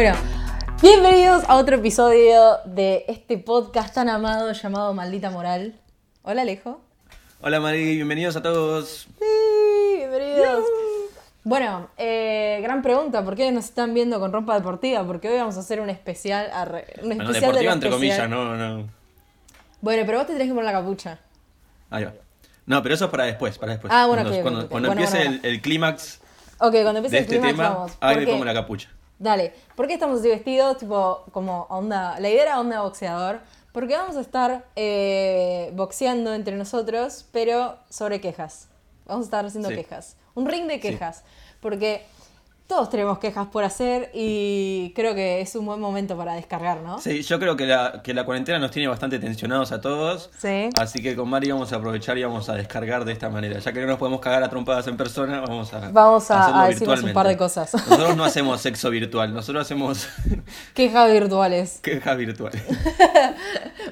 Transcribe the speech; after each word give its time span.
Bueno, 0.00 0.14
bienvenidos 0.80 1.42
a 1.48 1.56
otro 1.56 1.74
episodio 1.74 2.58
de 2.66 3.04
este 3.08 3.36
podcast 3.36 3.92
tan 3.92 4.08
amado 4.08 4.52
llamado 4.52 4.94
Maldita 4.94 5.28
Moral. 5.28 5.74
Hola 6.22 6.42
Alejo. 6.42 6.80
Hola 7.40 7.58
Mari, 7.58 7.96
bienvenidos 7.96 8.36
a 8.36 8.42
todos. 8.42 9.08
Sí, 9.18 9.96
bienvenidos. 9.96 10.62
Bueno, 11.42 11.88
eh, 11.98 12.60
gran 12.62 12.80
pregunta, 12.80 13.24
¿por 13.24 13.34
qué 13.34 13.50
nos 13.50 13.64
están 13.64 13.92
viendo 13.92 14.20
con 14.20 14.32
ropa 14.32 14.54
deportiva? 14.54 15.04
Porque 15.04 15.30
hoy 15.30 15.36
vamos 15.38 15.56
a 15.56 15.60
hacer 15.60 15.80
un 15.80 15.90
especial, 15.90 16.48
arre- 16.52 16.84
un 17.02 17.08
Bueno, 17.08 17.24
especial 17.24 17.32
de 17.56 17.64
lo 17.64 17.70
deportiva 17.70 17.72
entre 17.72 17.88
especial. 17.90 18.30
comillas, 18.30 18.30
no, 18.30 18.56
no. 18.76 18.88
Bueno, 19.80 20.04
pero 20.06 20.18
vos 20.18 20.28
te 20.28 20.34
tenés 20.34 20.46
que 20.46 20.54
poner 20.54 20.66
la 20.72 20.78
capucha. 20.78 21.18
Ahí 21.90 22.04
va. 22.04 22.12
No, 22.66 22.80
pero 22.84 22.94
eso 22.94 23.06
es 23.06 23.10
para 23.10 23.24
después, 23.24 23.58
para 23.58 23.72
después. 23.72 23.92
Ah, 23.92 24.06
bueno, 24.06 24.22
cuando 24.22 24.30
ok, 24.30 24.36
ok, 24.38 24.42
cuando, 24.44 24.60
ok. 24.66 24.70
cuando 24.70 24.88
Bueno, 24.90 25.02
empiece 25.02 25.24
bueno, 25.28 25.40
el, 25.42 25.54
el 25.54 25.60
clímax 25.60 26.20
Ok, 26.60 26.72
cuando 26.82 26.98
empiece 26.98 27.16
de 27.16 27.18
el 27.18 27.24
este 27.24 27.34
clima 27.40 27.48
tema, 27.48 27.68
vamos. 27.70 27.92
ahí 27.98 28.44
la 28.44 28.54
capucha. 28.54 28.90
Dale, 29.18 29.52
¿por 29.74 29.86
qué 29.88 29.94
estamos 29.94 30.20
así 30.20 30.28
vestidos? 30.28 30.78
Tipo, 30.78 31.24
como 31.32 31.66
onda. 31.70 32.18
La 32.20 32.28
idea 32.28 32.42
era 32.44 32.60
onda 32.60 32.82
boxeador. 32.82 33.40
Porque 33.72 33.94
vamos 33.96 34.16
a 34.16 34.20
estar 34.20 34.64
eh, 34.76 35.70
boxeando 35.74 36.34
entre 36.34 36.56
nosotros, 36.56 37.26
pero 37.32 37.76
sobre 37.90 38.20
quejas. 38.20 38.68
Vamos 39.06 39.24
a 39.24 39.26
estar 39.26 39.44
haciendo 39.46 39.68
Sí. 39.68 39.76
quejas. 39.76 40.16
Un 40.34 40.46
ring 40.46 40.66
de 40.66 40.80
quejas. 40.80 41.22
Porque 41.60 42.04
todos 42.68 42.90
tenemos 42.90 43.18
quejas 43.18 43.46
por 43.46 43.64
hacer 43.64 44.10
y 44.12 44.92
creo 44.94 45.14
que 45.14 45.40
es 45.40 45.56
un 45.56 45.64
buen 45.64 45.80
momento 45.80 46.16
para 46.18 46.34
descargar, 46.34 46.82
¿no? 46.82 47.00
Sí, 47.00 47.22
yo 47.22 47.38
creo 47.40 47.56
que 47.56 47.64
la, 47.66 48.02
que 48.04 48.12
la 48.12 48.24
cuarentena 48.26 48.58
nos 48.58 48.70
tiene 48.70 48.86
bastante 48.88 49.18
tensionados 49.18 49.72
a 49.72 49.80
todos. 49.80 50.28
Sí. 50.38 50.68
Así 50.78 51.02
que 51.02 51.16
con 51.16 51.30
Mari 51.30 51.50
vamos 51.50 51.72
a 51.72 51.76
aprovechar 51.76 52.18
y 52.18 52.24
vamos 52.24 52.48
a 52.50 52.54
descargar 52.54 53.06
de 53.06 53.12
esta 53.12 53.30
manera. 53.30 53.58
Ya 53.58 53.72
que 53.72 53.80
no 53.80 53.86
nos 53.86 53.98
podemos 53.98 54.20
cagar 54.20 54.42
a 54.44 54.50
trompadas 54.50 54.86
en 54.86 54.98
persona, 54.98 55.40
vamos 55.40 55.72
a. 55.72 55.90
Vamos 55.90 56.30
a- 56.30 56.40
hacerlo 56.42 56.60
a 56.60 56.68
decirnos 56.68 57.02
un 57.02 57.12
par 57.14 57.26
de 57.26 57.36
cosas. 57.38 57.72
Nosotros 57.72 58.16
no 58.16 58.24
hacemos 58.24 58.60
sexo 58.60 58.90
virtual, 58.90 59.32
nosotros 59.32 59.62
hacemos 59.62 60.06
Quejas 60.74 61.10
virtuales. 61.10 61.80
quejas 61.82 62.16
virtuales. 62.18 62.62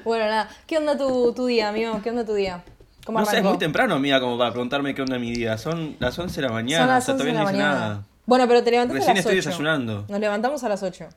Bueno, 0.03 0.25
nada. 0.25 0.49
¿Qué 0.67 0.77
onda 0.77 0.97
tu, 0.97 1.33
tu 1.33 1.47
día, 1.47 1.69
amigo? 1.69 1.99
¿Qué 2.03 2.11
onda 2.11 2.23
tu 2.25 2.33
día? 2.33 2.63
¿Cómo 3.05 3.19
No 3.19 3.25
sé, 3.25 3.37
es 3.37 3.43
muy 3.43 3.57
temprano, 3.57 3.95
amiga, 3.95 4.19
como 4.21 4.37
para 4.37 4.51
preguntarme 4.51 4.93
qué 4.95 5.01
onda 5.01 5.17
mi 5.19 5.31
día. 5.31 5.57
Son 5.57 5.95
las 5.99 6.17
11 6.17 6.41
de 6.41 6.47
la 6.47 6.53
mañana, 6.53 6.83
Son 6.85 6.93
las 6.93 7.03
o 7.03 7.05
sea, 7.05 7.13
11 7.15 7.25
de 7.25 7.31
todavía 7.33 7.33
la 7.33 7.51
no 7.51 7.57
hice 7.57 7.63
mañana. 7.63 7.79
nada. 7.89 8.03
Bueno, 8.27 8.45
pero 8.47 8.61
te 8.61 8.69
levantaste 8.71 8.99
Recién 8.99 9.11
a 9.11 9.15
las 9.15 9.25
estoy 9.25 9.39
8. 9.39 9.49
desayunando. 9.49 10.05
Nos 10.09 10.19
levantamos 10.19 10.63
a 10.63 10.69
las 10.69 10.83
8. 10.83 11.07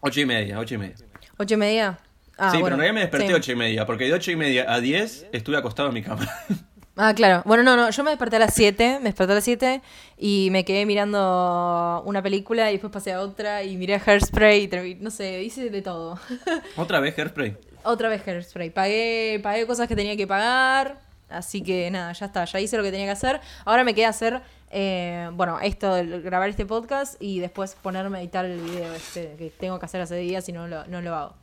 Ocho 0.00 0.20
y 0.20 0.26
media, 0.26 0.58
ocho 0.58 0.74
y 0.74 0.78
media. 0.78 0.96
¿8 1.36 1.52
y 1.52 1.56
media? 1.56 1.98
Ah, 2.38 2.50
sí, 2.50 2.56
bueno, 2.56 2.64
pero 2.64 2.74
en 2.74 2.80
realidad 2.80 2.94
me 2.94 3.00
desperté 3.00 3.28
sí. 3.28 3.32
ocho 3.34 3.52
y 3.52 3.56
media, 3.56 3.86
porque 3.86 4.04
de 4.04 4.14
ocho 4.14 4.30
y 4.30 4.36
media 4.36 4.72
a 4.72 4.80
10 4.80 5.26
estuve 5.32 5.58
acostado 5.58 5.88
en 5.88 5.94
mi 5.94 6.02
cama. 6.02 6.26
Ah, 6.94 7.14
claro. 7.14 7.42
Bueno, 7.46 7.62
no, 7.62 7.74
no, 7.74 7.88
yo 7.88 8.04
me 8.04 8.10
desperté 8.10 8.36
a 8.36 8.38
las 8.40 8.52
7, 8.52 8.98
me 8.98 9.04
desperté 9.04 9.32
a 9.32 9.36
las 9.36 9.44
7 9.44 9.80
y 10.18 10.48
me 10.50 10.66
quedé 10.66 10.84
mirando 10.84 12.02
una 12.04 12.22
película 12.22 12.68
y 12.68 12.74
después 12.74 12.92
pasé 12.92 13.14
a 13.14 13.22
otra 13.22 13.62
y 13.62 13.78
miré 13.78 13.94
a 13.94 14.02
Hairspray 14.04 14.64
y 14.64 14.94
no 14.96 15.10
sé, 15.10 15.42
hice 15.42 15.70
de 15.70 15.80
todo. 15.80 16.20
¿Otra 16.76 17.00
vez 17.00 17.16
Hairspray? 17.16 17.56
Otra 17.84 18.10
vez 18.10 18.28
Hairspray. 18.28 18.68
Pagué, 18.68 19.40
pagué 19.42 19.66
cosas 19.66 19.88
que 19.88 19.96
tenía 19.96 20.18
que 20.18 20.26
pagar, 20.26 21.00
así 21.30 21.62
que 21.62 21.90
nada, 21.90 22.12
ya 22.12 22.26
está, 22.26 22.44
ya 22.44 22.60
hice 22.60 22.76
lo 22.76 22.82
que 22.82 22.90
tenía 22.90 23.06
que 23.06 23.12
hacer. 23.12 23.40
Ahora 23.64 23.84
me 23.84 23.94
queda 23.94 24.10
hacer, 24.10 24.42
eh, 24.72 25.30
bueno, 25.34 25.60
esto, 25.60 25.94
grabar 26.24 26.48
este 26.48 26.66
podcast 26.66 27.14
y 27.22 27.38
después 27.40 27.76
ponerme 27.80 28.18
a 28.18 28.20
editar 28.22 28.44
el 28.44 28.60
video 28.60 28.92
este 28.94 29.34
que 29.38 29.50
tengo 29.50 29.78
que 29.78 29.84
hacer 29.86 30.00
hace 30.00 30.16
días 30.16 30.48
y 30.48 30.52
no 30.52 30.66
lo, 30.66 30.86
no 30.86 31.00
lo 31.02 31.14
hago. 31.14 31.34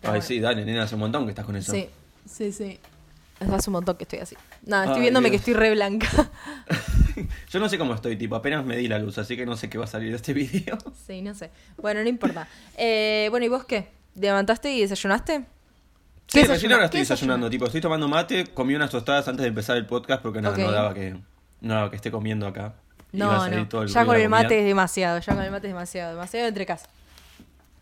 Pero 0.00 0.12
Ay, 0.14 0.18
bueno. 0.18 0.22
sí, 0.22 0.40
dale, 0.40 0.64
nena, 0.64 0.82
hace 0.84 0.94
un 0.94 1.00
montón 1.02 1.24
que 1.24 1.30
estás 1.30 1.44
con 1.46 1.56
eso. 1.56 1.72
Sí, 1.72 1.88
sí, 2.28 2.52
sí. 2.52 2.78
Hace 3.40 3.68
un 3.70 3.72
montón 3.74 3.96
que 3.96 4.04
estoy 4.04 4.20
así. 4.20 4.36
Nada, 4.64 4.84
estoy 4.84 4.96
Ay, 4.96 5.02
viéndome 5.02 5.28
Dios. 5.30 5.42
que 5.42 5.50
estoy 5.50 5.54
re 5.62 5.70
blanca. 5.74 6.08
Yo 7.50 7.60
no 7.60 7.68
sé 7.68 7.78
cómo 7.78 7.94
estoy, 7.94 8.16
tipo, 8.16 8.34
apenas 8.36 8.64
me 8.64 8.76
di 8.76 8.88
la 8.88 8.98
luz, 8.98 9.18
así 9.18 9.36
que 9.36 9.44
no 9.46 9.56
sé 9.56 9.68
qué 9.68 9.78
va 9.78 9.84
a 9.84 9.88
salir 9.88 10.10
de 10.10 10.16
este 10.16 10.32
video. 10.32 10.78
Sí, 11.06 11.20
no 11.22 11.34
sé. 11.34 11.50
Bueno, 11.76 12.02
no 12.02 12.08
importa. 12.08 12.48
Eh, 12.76 13.26
bueno, 13.30 13.44
¿y 13.46 13.48
vos 13.48 13.64
qué? 13.64 13.88
¿Te 14.14 14.20
levantaste 14.22 14.72
y 14.72 14.80
desayunaste? 14.80 15.44
Sí, 16.26 16.40
¿Qué 16.40 16.46
recién 16.46 16.72
ahora 16.72 16.86
estoy 16.86 17.00
desayunando, 17.00 17.46
desayuna- 17.46 17.50
tipo, 17.50 17.66
estoy 17.66 17.80
tomando 17.82 18.08
mate, 18.08 18.46
comí 18.46 18.74
unas 18.74 18.90
tostadas 18.90 19.28
antes 19.28 19.42
de 19.42 19.48
empezar 19.48 19.76
el 19.76 19.86
podcast 19.86 20.22
porque 20.22 20.40
nada, 20.40 20.54
Ok. 20.54 20.60
no 20.62 20.72
daba 20.72 20.94
que, 20.94 21.16
no 21.64 21.90
que 21.90 21.96
esté 21.96 22.10
comiendo 22.10 22.46
acá. 22.46 22.74
No, 23.12 23.40
salir 23.40 23.58
no. 23.60 23.68
todo 23.68 23.82
el 23.82 23.88
ya 23.88 24.04
con 24.04 24.16
el 24.16 24.28
mate 24.28 24.58
es 24.60 24.64
demasiado. 24.64 25.18
Ya 25.20 25.34
con 25.34 25.42
el 25.44 25.50
mate 25.50 25.66
es 25.68 25.72
demasiado. 25.72 26.12
Demasiado 26.14 26.46
entre 26.48 26.66
casa. 26.66 26.88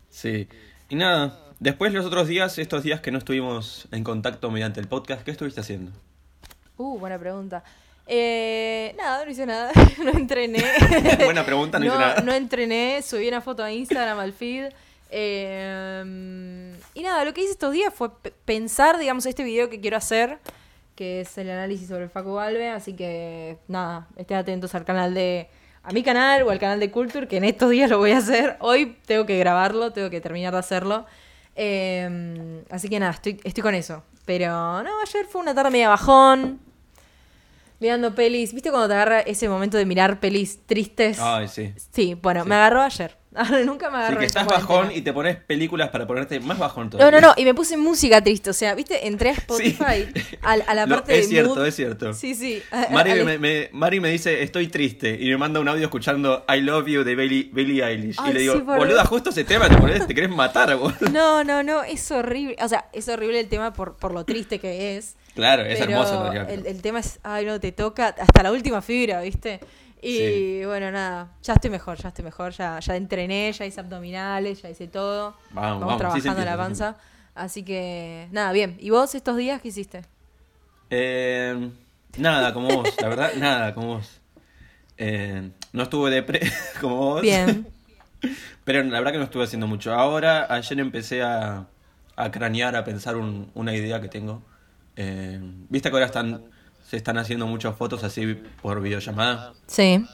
Sí. 0.09 0.47
Y 0.89 0.95
nada, 0.95 1.39
después 1.59 1.91
los 1.93 2.05
otros 2.05 2.27
días, 2.27 2.57
estos 2.59 2.83
días 2.83 3.01
que 3.01 3.11
no 3.11 3.17
estuvimos 3.17 3.87
en 3.91 4.03
contacto 4.03 4.51
mediante 4.51 4.79
el 4.79 4.87
podcast, 4.87 5.23
¿qué 5.23 5.31
estuviste 5.31 5.61
haciendo? 5.61 5.91
Uh, 6.77 6.99
buena 6.99 7.17
pregunta. 7.17 7.63
Eh, 8.05 8.93
nada, 8.97 9.25
no 9.25 9.31
hice 9.31 9.45
nada. 9.45 9.71
no 10.03 10.11
entrené. 10.11 10.61
Buena 11.23 11.45
pregunta, 11.45 11.79
no 11.79 11.85
hice 11.85 11.97
nada. 11.97 12.21
No 12.21 12.33
entrené. 12.33 13.01
Subí 13.01 13.27
una 13.27 13.41
foto 13.41 13.63
a 13.63 13.71
Instagram 13.71 14.19
al 14.19 14.33
feed. 14.33 14.65
Eh, 15.09 16.73
y 16.93 17.01
nada, 17.01 17.23
lo 17.25 17.33
que 17.33 17.41
hice 17.41 17.51
estos 17.51 17.71
días 17.71 17.93
fue 17.93 18.09
pe- 18.21 18.33
pensar, 18.45 18.97
digamos, 18.97 19.25
este 19.25 19.43
video 19.43 19.69
que 19.69 19.79
quiero 19.79 19.97
hacer, 19.97 20.39
que 20.95 21.21
es 21.21 21.37
el 21.37 21.49
análisis 21.49 21.87
sobre 21.87 22.03
el 22.03 22.09
Facu 22.09 22.33
Valve. 22.33 22.69
Así 22.69 22.93
que 22.93 23.57
nada, 23.67 24.07
estén 24.15 24.37
atentos 24.37 24.73
al 24.75 24.85
canal 24.85 25.13
de. 25.13 25.49
A 25.83 25.91
mi 25.91 26.01
canal 26.01 26.43
o 26.43 26.49
al 26.49 26.59
canal 26.59 26.79
de 26.79 26.89
Culture, 26.91 27.27
que 27.27 27.37
en 27.37 27.43
estos 27.43 27.69
días 27.69 27.89
lo 27.89 27.97
voy 27.97 28.11
a 28.11 28.17
hacer. 28.19 28.55
Hoy 28.61 28.97
tengo 29.05 29.25
que 29.25 29.37
grabarlo, 29.37 29.91
tengo 29.91 30.09
que 30.09 30.21
terminar 30.21 30.53
de 30.53 30.59
hacerlo. 30.59 31.05
Eh, 31.55 32.63
así 32.69 32.87
que 32.89 32.99
nada, 32.99 33.11
estoy, 33.11 33.39
estoy 33.43 33.61
con 33.61 33.75
eso. 33.75 34.03
Pero 34.25 34.47
no, 34.81 34.89
ayer 35.01 35.25
fue 35.25 35.41
una 35.41 35.53
tarde 35.53 35.71
media 35.71 35.89
bajón. 35.89 36.59
Mirando 37.79 38.15
pelis. 38.15 38.53
¿Viste 38.53 38.69
cuando 38.69 38.87
te 38.87 38.93
agarra 38.93 39.19
ese 39.21 39.49
momento 39.49 39.75
de 39.77 39.85
mirar 39.85 40.21
pelis 40.21 40.65
tristes? 40.65 41.19
Ay, 41.19 41.49
sí. 41.49 41.73
Sí, 41.91 42.13
bueno, 42.21 42.43
Sí. 42.43 42.49
me 42.49 42.55
agarró 42.55 42.81
ayer. 42.81 43.17
Nunca 43.65 43.89
me 43.89 43.97
agarró 43.97 44.19
que 44.19 44.25
esta 44.25 44.41
estás 44.41 44.59
bajón 44.59 44.91
y 44.93 45.01
te 45.01 45.11
pones 45.13 45.37
películas 45.37 45.89
para 45.89 46.05
ponerte 46.07 46.39
más 46.39 46.57
bajón 46.59 46.85
No, 46.85 46.89
todavía. 46.91 47.19
no, 47.21 47.27
no, 47.27 47.33
y 47.37 47.45
me 47.45 47.53
puse 47.53 47.77
música 47.77 48.21
triste, 48.23 48.49
o 48.49 48.53
sea, 48.53 48.75
¿viste? 48.75 49.07
Entré 49.07 49.29
a 49.29 49.33
Spotify 49.33 50.07
a, 50.41 50.51
a 50.53 50.73
la 50.75 50.87
parte 50.87 51.13
es 51.17 51.25
de 51.25 51.29
cierto, 51.29 51.55
mood. 51.55 51.65
es 51.67 51.75
cierto. 51.75 52.13
Sí, 52.13 52.35
sí. 52.35 52.61
a- 52.71 52.87
Mari 52.91 53.23
me, 53.23 53.37
me- 53.37 53.69
Mari 53.73 53.99
me 53.99 54.09
dice, 54.09 54.43
estoy 54.43 54.67
triste, 54.67 55.17
y 55.19 55.29
me 55.29 55.37
manda 55.37 55.59
un 55.59 55.67
audio 55.67 55.83
escuchando 55.85 56.45
I 56.53 56.61
Love 56.61 56.87
You 56.87 57.03
de 57.03 57.15
Billie, 57.15 57.49
Billie 57.51 57.83
Eilish. 57.83 58.17
Ay, 58.19 58.31
y 58.31 58.33
le 58.33 58.39
digo, 58.41 58.53
sí, 58.55 58.59
boluda, 58.61 59.05
justo 59.05 59.29
ese 59.31 59.43
tema 59.43 59.67
te, 59.69 59.77
pones, 59.77 60.05
te 60.07 60.13
querés 60.13 60.29
matar, 60.29 60.75
boludo. 60.75 61.09
No, 61.11 61.43
no, 61.43 61.63
no, 61.63 61.83
es 61.83 62.09
horrible. 62.11 62.55
O 62.61 62.67
sea, 62.67 62.85
es 62.93 63.07
horrible 63.07 63.39
el 63.39 63.47
tema 63.47 63.73
por, 63.73 63.95
por 63.97 64.13
lo 64.13 64.23
triste 64.25 64.59
que 64.59 64.97
es. 64.97 65.15
Claro, 65.35 65.63
es 65.63 65.79
hermoso. 65.79 66.31
el, 66.31 66.67
el 66.67 66.81
tema 66.83 66.99
es, 66.99 67.19
ay, 67.23 67.45
no, 67.45 67.59
te 67.59 67.71
toca 67.71 68.09
hasta 68.19 68.43
la 68.43 68.51
última 68.51 68.81
fibra, 68.83 69.21
¿viste? 69.21 69.59
Y 70.03 70.17
Sí. 70.17 70.65
bueno, 70.65 70.91
nada, 70.91 71.31
ya 71.41 71.53
estoy 71.53 71.69
mejor, 71.69 71.97
ya 71.97 72.09
estoy 72.09 72.25
mejor, 72.25 72.51
ya, 72.51 72.79
ya 72.79 72.95
entrené, 72.97 73.51
ya 73.53 73.65
hice 73.65 73.79
abdominales, 73.79 74.61
ya 74.61 74.69
hice 74.69 74.87
todo. 74.87 75.33
Vamos, 75.51 75.79
vamos, 75.79 75.93
sí, 75.93 75.97
trabajando 75.99 76.39
se 76.41 76.45
la 76.45 76.57
panza. 76.57 76.97
Así 77.35 77.63
que, 77.63 78.27
nada, 78.31 78.51
bien. 78.51 78.75
¿Y 78.79 78.89
vos 78.89 79.15
estos 79.15 79.37
días 79.37 79.61
qué 79.61 79.69
hiciste? 79.69 80.01
Eh, 80.89 81.69
nada, 82.17 82.53
como 82.53 82.67
vos, 82.75 82.99
la 83.01 83.07
verdad, 83.07 83.31
nada, 83.37 83.73
como 83.73 83.95
vos. 83.95 84.19
Eh, 84.97 85.49
no 85.71 85.83
estuve 85.83 86.11
depre 86.11 86.41
como 86.81 86.95
vos. 86.97 87.21
Bien. 87.21 87.65
Pero 88.63 88.83
la 88.83 88.99
verdad 88.99 89.11
que 89.13 89.17
no 89.17 89.23
estuve 89.25 89.43
haciendo 89.43 89.67
mucho. 89.67 89.93
Ahora, 89.93 90.47
ayer 90.53 90.79
empecé 90.79 91.21
a, 91.23 91.65
a 92.15 92.31
cranear, 92.31 92.75
a 92.75 92.83
pensar 92.83 93.17
un- 93.17 93.49
una 93.55 93.73
idea 93.73 93.99
que 94.01 94.07
tengo. 94.07 94.41
Eh, 94.95 95.39
Viste 95.69 95.89
que 95.89 95.95
ahora 95.95 96.05
están, 96.05 96.43
se 96.93 96.97
están 96.97 97.17
haciendo 97.17 97.47
muchas 97.47 97.75
fotos 97.75 98.03
así 98.03 98.39
por 98.61 98.79
videollamada. 98.79 99.53
Sí. 99.65 100.05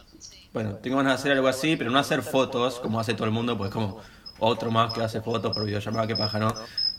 Bueno, 0.54 0.76
tengo 0.76 0.96
ganas 0.96 1.12
de 1.12 1.20
hacer 1.20 1.32
algo 1.34 1.50
así, 1.50 1.76
pero 1.76 1.92
no 1.92 2.00
hacer 2.00 2.22
fotos 2.22 2.80
como 2.80 3.02
hace 3.02 3.14
todo 3.16 3.26
el 3.26 3.32
mundo, 3.32 3.58
pues 3.58 3.70
como 3.70 4.00
otro 4.40 4.72
más 4.72 4.94
que 4.94 5.04
hace 5.04 5.20
fotos 5.20 5.54
por 5.54 5.66
videollamada, 5.66 6.08
que 6.08 6.16
paja, 6.16 6.40
¿no? 6.40 6.54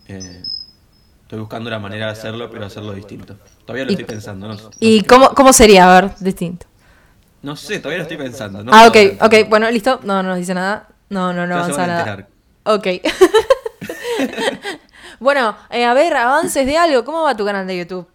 Eh, 0.07 0.43
estoy 1.23 1.39
buscando 1.39 1.71
la 1.71 1.79
manera 1.79 2.05
de 2.05 2.13
hacerlo, 2.13 2.51
pero 2.51 2.67
hacerlo 2.67 2.93
distinto. 2.93 3.37
Todavía 3.65 3.87
lo 3.87 3.93
estoy 3.93 4.05
pensando, 4.05 4.49
¿no? 4.49 4.59
¿Y 4.81 5.03
cómo, 5.05 5.31
cómo 5.31 5.51
sería? 5.55 5.91
A 5.91 6.03
ver, 6.03 6.11
distinto. 6.21 6.67
No 7.41 7.57
sé, 7.57 7.79
todavía 7.79 8.01
lo 8.01 8.03
estoy 8.03 8.19
pensando. 8.19 8.63
no 8.63 8.73
ah, 8.75 8.87
ok, 8.87 8.97
ok, 9.23 9.49
bueno, 9.49 9.71
listo. 9.71 9.99
No, 10.03 10.23
no 10.23 10.29
nos 10.29 10.39
dice 10.41 10.53
nada. 10.53 10.89
No, 11.09 11.33
no, 11.33 11.47
no 11.47 11.55
avanza 11.57 11.87
nada. 11.87 12.29
Ok. 12.65 12.87
bueno, 15.21 15.57
eh, 15.71 15.87
a 15.87 15.95
ver, 15.95 16.15
avances 16.19 16.67
de 16.67 16.77
algo. 16.77 17.03
¿Cómo 17.03 17.23
va 17.23 17.35
tu 17.35 17.47
canal 17.47 17.67
de 17.67 17.79
YouTube? 17.79 18.07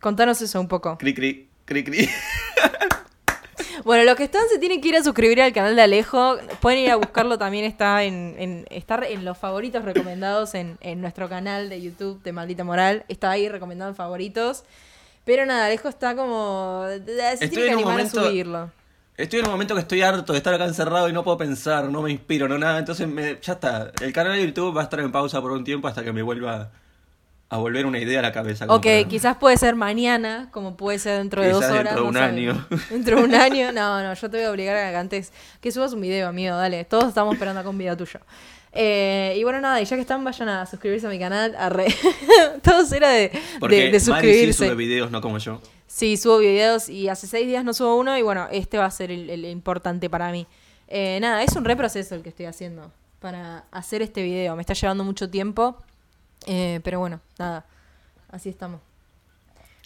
Contanos 0.00 0.40
eso 0.42 0.60
un 0.60 0.68
poco. 0.68 0.96
Cri, 0.98 1.14
cri, 1.14 1.48
cri, 1.64 1.84
cri. 1.84 2.08
Bueno, 3.84 4.04
los 4.04 4.16
que 4.16 4.24
están 4.24 4.42
se 4.50 4.58
tienen 4.58 4.80
que 4.80 4.88
ir 4.88 4.96
a 4.96 5.02
suscribir 5.04 5.40
al 5.40 5.52
canal 5.52 5.74
de 5.76 5.80
Alejo. 5.82 6.36
Pueden 6.60 6.80
ir 6.80 6.90
a 6.90 6.96
buscarlo 6.96 7.38
también. 7.38 7.64
Está 7.64 8.02
en, 8.04 8.34
en, 8.38 8.66
está 8.70 8.96
en 9.08 9.24
los 9.24 9.38
favoritos 9.38 9.84
recomendados 9.84 10.54
en, 10.54 10.76
en 10.80 11.00
nuestro 11.00 11.28
canal 11.28 11.68
de 11.70 11.80
YouTube 11.80 12.20
de 12.22 12.32
Maldita 12.32 12.64
Moral. 12.64 13.04
Está 13.08 13.30
ahí 13.30 13.48
recomendado 13.48 13.88
en 13.90 13.94
favoritos. 13.96 14.64
Pero 15.24 15.46
nada, 15.46 15.66
Alejo 15.66 15.88
está 15.88 16.14
como. 16.16 16.84
Se 17.06 17.32
Estoy 17.34 17.48
tiene 17.48 17.66
que 17.66 17.72
animar 17.72 17.92
momento- 17.94 18.20
a 18.20 18.24
subirlo. 18.24 18.70
Estoy 19.16 19.40
en 19.40 19.46
un 19.46 19.52
momento 19.52 19.74
que 19.74 19.80
estoy 19.80 20.02
harto 20.02 20.32
de 20.32 20.38
estar 20.38 20.52
acá 20.54 20.66
encerrado 20.66 21.08
y 21.08 21.12
no 21.12 21.24
puedo 21.24 21.38
pensar, 21.38 21.84
no 21.86 22.02
me 22.02 22.10
inspiro, 22.10 22.46
no 22.46 22.58
nada. 22.58 22.78
Entonces 22.80 23.08
me, 23.08 23.38
ya 23.40 23.54
está. 23.54 23.90
El 24.02 24.12
canal 24.12 24.34
de 24.36 24.46
YouTube 24.46 24.76
va 24.76 24.82
a 24.82 24.84
estar 24.84 25.00
en 25.00 25.10
pausa 25.12 25.40
por 25.40 25.52
un 25.52 25.64
tiempo 25.64 25.88
hasta 25.88 26.04
que 26.04 26.12
me 26.12 26.22
vuelva 26.22 26.70
a 27.50 27.56
volver 27.56 27.86
una 27.86 27.98
idea 27.98 28.18
a 28.18 28.22
la 28.22 28.32
cabeza. 28.32 28.66
Ok, 28.68 28.82
para- 28.84 29.04
quizás 29.08 29.36
puede 29.38 29.56
ser 29.56 29.74
mañana, 29.74 30.48
como 30.52 30.76
puede 30.76 30.98
ser 30.98 31.18
dentro 31.18 31.42
de 31.42 31.50
dos 31.50 31.64
horas. 31.64 31.76
dentro 31.84 31.94
de 31.94 32.00
no 32.02 32.08
un 32.08 32.14
sabemos. 32.14 32.56
año. 32.56 32.66
Dentro 32.90 33.16
de 33.16 33.22
un 33.22 33.34
año. 33.46 33.72
No, 33.72 34.02
no, 34.02 34.14
yo 34.14 34.30
te 34.30 34.36
voy 34.36 34.46
a 34.46 34.50
obligar 34.50 34.76
a 34.76 34.90
que 34.90 34.96
antes 34.96 35.32
que 35.60 35.72
subas 35.72 35.92
un 35.92 36.00
video, 36.02 36.28
amigo, 36.28 36.54
dale. 36.56 36.84
Todos 36.84 37.08
estamos 37.08 37.34
esperando 37.34 37.60
acá 37.60 37.68
un 37.70 37.78
video 37.78 37.96
tuyo. 37.96 38.20
Eh, 38.72 39.34
y 39.38 39.42
bueno, 39.44 39.60
nada, 39.62 39.80
y 39.80 39.86
ya 39.86 39.96
que 39.96 40.02
están, 40.02 40.22
vayan 40.22 40.48
a 40.50 40.66
suscribirse 40.66 41.06
a 41.06 41.10
mi 41.10 41.18
canal. 41.18 41.54
Arre. 41.58 41.86
Todos 42.62 42.92
era 42.92 43.08
de, 43.10 43.32
Porque 43.58 43.76
de, 43.76 43.82
de 43.82 43.88
Mari 43.90 44.00
sí 44.00 44.06
suscribirse. 44.06 44.66
sube 44.66 44.74
videos, 44.76 45.10
no 45.10 45.20
como 45.22 45.38
yo. 45.38 45.60
Sí, 45.86 46.18
subo 46.18 46.38
videos 46.38 46.90
y 46.90 47.08
hace 47.08 47.26
seis 47.26 47.46
días 47.46 47.64
no 47.64 47.72
subo 47.72 47.96
uno 47.96 48.16
y 48.18 48.22
bueno, 48.22 48.46
este 48.52 48.76
va 48.76 48.84
a 48.84 48.90
ser 48.90 49.10
el, 49.10 49.30
el 49.30 49.46
importante 49.46 50.10
para 50.10 50.30
mí. 50.30 50.46
Eh, 50.86 51.18
nada, 51.20 51.42
es 51.42 51.56
un 51.56 51.64
reproceso 51.64 52.14
el 52.14 52.22
que 52.22 52.28
estoy 52.28 52.44
haciendo 52.46 52.92
para 53.20 53.64
hacer 53.72 54.02
este 54.02 54.22
video. 54.22 54.54
Me 54.54 54.60
está 54.60 54.74
llevando 54.74 55.02
mucho 55.02 55.30
tiempo, 55.30 55.78
eh, 56.46 56.80
pero 56.84 56.98
bueno, 57.00 57.20
nada, 57.38 57.64
así 58.30 58.48
estamos. 58.48 58.80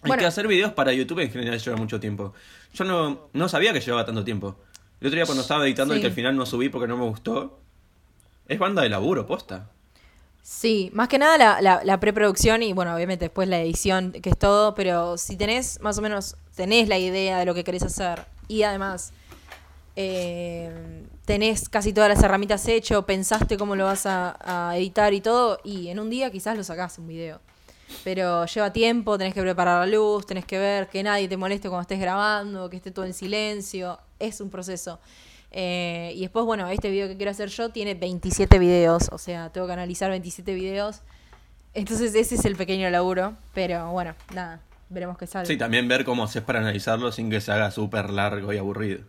Hay 0.02 0.08
Bueno. 0.08 0.20
que 0.20 0.26
hacer 0.26 0.48
videos 0.48 0.72
para 0.72 0.92
YouTube 0.92 1.20
en 1.20 1.30
general 1.30 1.58
lleva 1.60 1.76
mucho 1.76 2.00
tiempo. 2.00 2.34
Yo 2.74 2.84
no, 2.84 3.28
no 3.32 3.48
sabía 3.48 3.72
que 3.72 3.80
llevaba 3.80 4.04
tanto 4.04 4.24
tiempo. 4.24 4.56
El 5.00 5.08
otro 5.08 5.16
día 5.16 5.26
cuando 5.26 5.42
estaba 5.42 5.64
editando 5.64 5.96
y 5.96 6.00
que 6.00 6.06
al 6.08 6.12
final 6.12 6.36
no 6.36 6.46
subí 6.46 6.68
porque 6.68 6.88
no 6.88 6.96
me 6.96 7.04
gustó. 7.04 7.60
Es 8.48 8.58
banda 8.58 8.82
de 8.82 8.88
laburo, 8.88 9.26
posta. 9.26 9.68
Sí, 10.42 10.90
más 10.92 11.06
que 11.08 11.18
nada 11.18 11.38
la, 11.38 11.60
la, 11.60 11.82
la 11.84 12.00
preproducción 12.00 12.64
y 12.64 12.72
bueno, 12.72 12.92
obviamente 12.94 13.26
después 13.26 13.48
la 13.48 13.60
edición, 13.60 14.10
que 14.10 14.30
es 14.30 14.38
todo, 14.38 14.74
pero 14.74 15.16
si 15.16 15.36
tenés 15.36 15.80
más 15.80 15.98
o 15.98 16.02
menos, 16.02 16.36
tenés 16.56 16.88
la 16.88 16.98
idea 16.98 17.38
de 17.38 17.44
lo 17.44 17.54
que 17.54 17.62
querés 17.62 17.84
hacer 17.84 18.24
y 18.48 18.64
además 18.64 19.12
eh, 19.96 20.70
tenés 21.24 21.68
casi 21.68 21.92
todas 21.92 22.08
las 22.08 22.22
herramientas 22.22 22.66
hecho, 22.68 23.04
pensaste 23.04 23.56
cómo 23.56 23.76
lo 23.76 23.84
vas 23.84 24.06
a, 24.06 24.72
editar 24.76 25.12
y 25.14 25.20
todo, 25.20 25.60
y 25.64 25.88
en 25.88 25.98
un 25.98 26.10
día 26.10 26.30
quizás 26.30 26.56
lo 26.56 26.64
sacás 26.64 26.98
un 26.98 27.08
video. 27.08 27.40
Pero 28.04 28.46
lleva 28.46 28.72
tiempo, 28.72 29.18
tenés 29.18 29.34
que 29.34 29.42
preparar 29.42 29.86
la 29.86 29.94
luz, 29.94 30.26
tenés 30.26 30.46
que 30.46 30.58
ver 30.58 30.88
que 30.88 31.02
nadie 31.02 31.28
te 31.28 31.36
moleste 31.36 31.68
cuando 31.68 31.82
estés 31.82 32.00
grabando, 32.00 32.70
que 32.70 32.76
esté 32.76 32.90
todo 32.90 33.04
en 33.04 33.12
silencio, 33.12 33.98
es 34.18 34.40
un 34.40 34.48
proceso. 34.48 34.98
Eh, 35.50 36.12
y 36.16 36.22
después, 36.22 36.46
bueno, 36.46 36.68
este 36.68 36.90
video 36.90 37.06
que 37.08 37.16
quiero 37.16 37.30
hacer 37.30 37.50
yo 37.50 37.68
tiene 37.68 37.92
27 37.94 38.58
videos, 38.58 39.10
o 39.12 39.18
sea, 39.18 39.50
tengo 39.50 39.66
que 39.66 39.74
analizar 39.74 40.08
27 40.08 40.54
videos. 40.54 41.02
Entonces 41.74 42.14
ese 42.14 42.34
es 42.36 42.44
el 42.46 42.56
pequeño 42.56 42.88
laburo, 42.88 43.34
pero 43.52 43.90
bueno, 43.90 44.14
nada, 44.34 44.60
veremos 44.88 45.18
qué 45.18 45.26
sale. 45.26 45.46
Sí, 45.46 45.58
también 45.58 45.86
ver 45.88 46.04
cómo 46.04 46.24
haces 46.24 46.42
para 46.42 46.60
analizarlo 46.60 47.12
sin 47.12 47.30
que 47.30 47.42
se 47.42 47.52
haga 47.52 47.70
súper 47.70 48.08
largo 48.08 48.54
y 48.54 48.58
aburrido. 48.58 49.00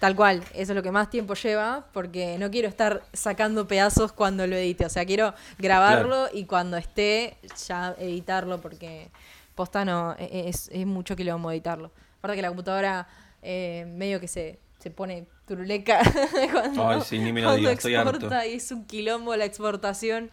Tal 0.00 0.14
cual, 0.14 0.42
eso 0.54 0.72
es 0.72 0.76
lo 0.76 0.82
que 0.82 0.92
más 0.92 1.10
tiempo 1.10 1.34
lleva, 1.34 1.86
porque 1.92 2.38
no 2.38 2.50
quiero 2.52 2.68
estar 2.68 3.02
sacando 3.12 3.66
pedazos 3.66 4.12
cuando 4.12 4.46
lo 4.46 4.54
edite, 4.56 4.86
o 4.86 4.88
sea, 4.88 5.04
quiero 5.04 5.34
grabarlo 5.58 6.28
y 6.32 6.44
cuando 6.44 6.76
esté 6.76 7.36
ya 7.66 7.96
editarlo, 7.98 8.60
porque 8.60 9.10
posta 9.56 9.84
no, 9.84 10.14
e- 10.16 10.48
es, 10.48 10.68
es 10.72 10.86
mucho 10.86 11.16
quilombo 11.16 11.50
editarlo. 11.50 11.90
Aparte 12.18 12.36
que 12.36 12.42
la 12.42 12.48
computadora 12.48 13.08
eh, 13.42 13.86
medio 13.88 14.20
que 14.20 14.28
se, 14.28 14.60
se 14.78 14.90
pone 14.92 15.26
turuleca 15.48 16.00
cuando, 16.52 16.88
Ay, 16.90 17.00
sí, 17.00 17.18
ni 17.18 17.32
me 17.32 17.40
lo 17.40 17.48
cuando 17.48 17.58
digas, 17.60 17.72
estoy 17.78 17.94
harto. 17.96 18.28
y 18.46 18.52
es 18.54 18.70
un 18.70 18.84
quilombo 18.84 19.34
la 19.34 19.46
exportación, 19.46 20.30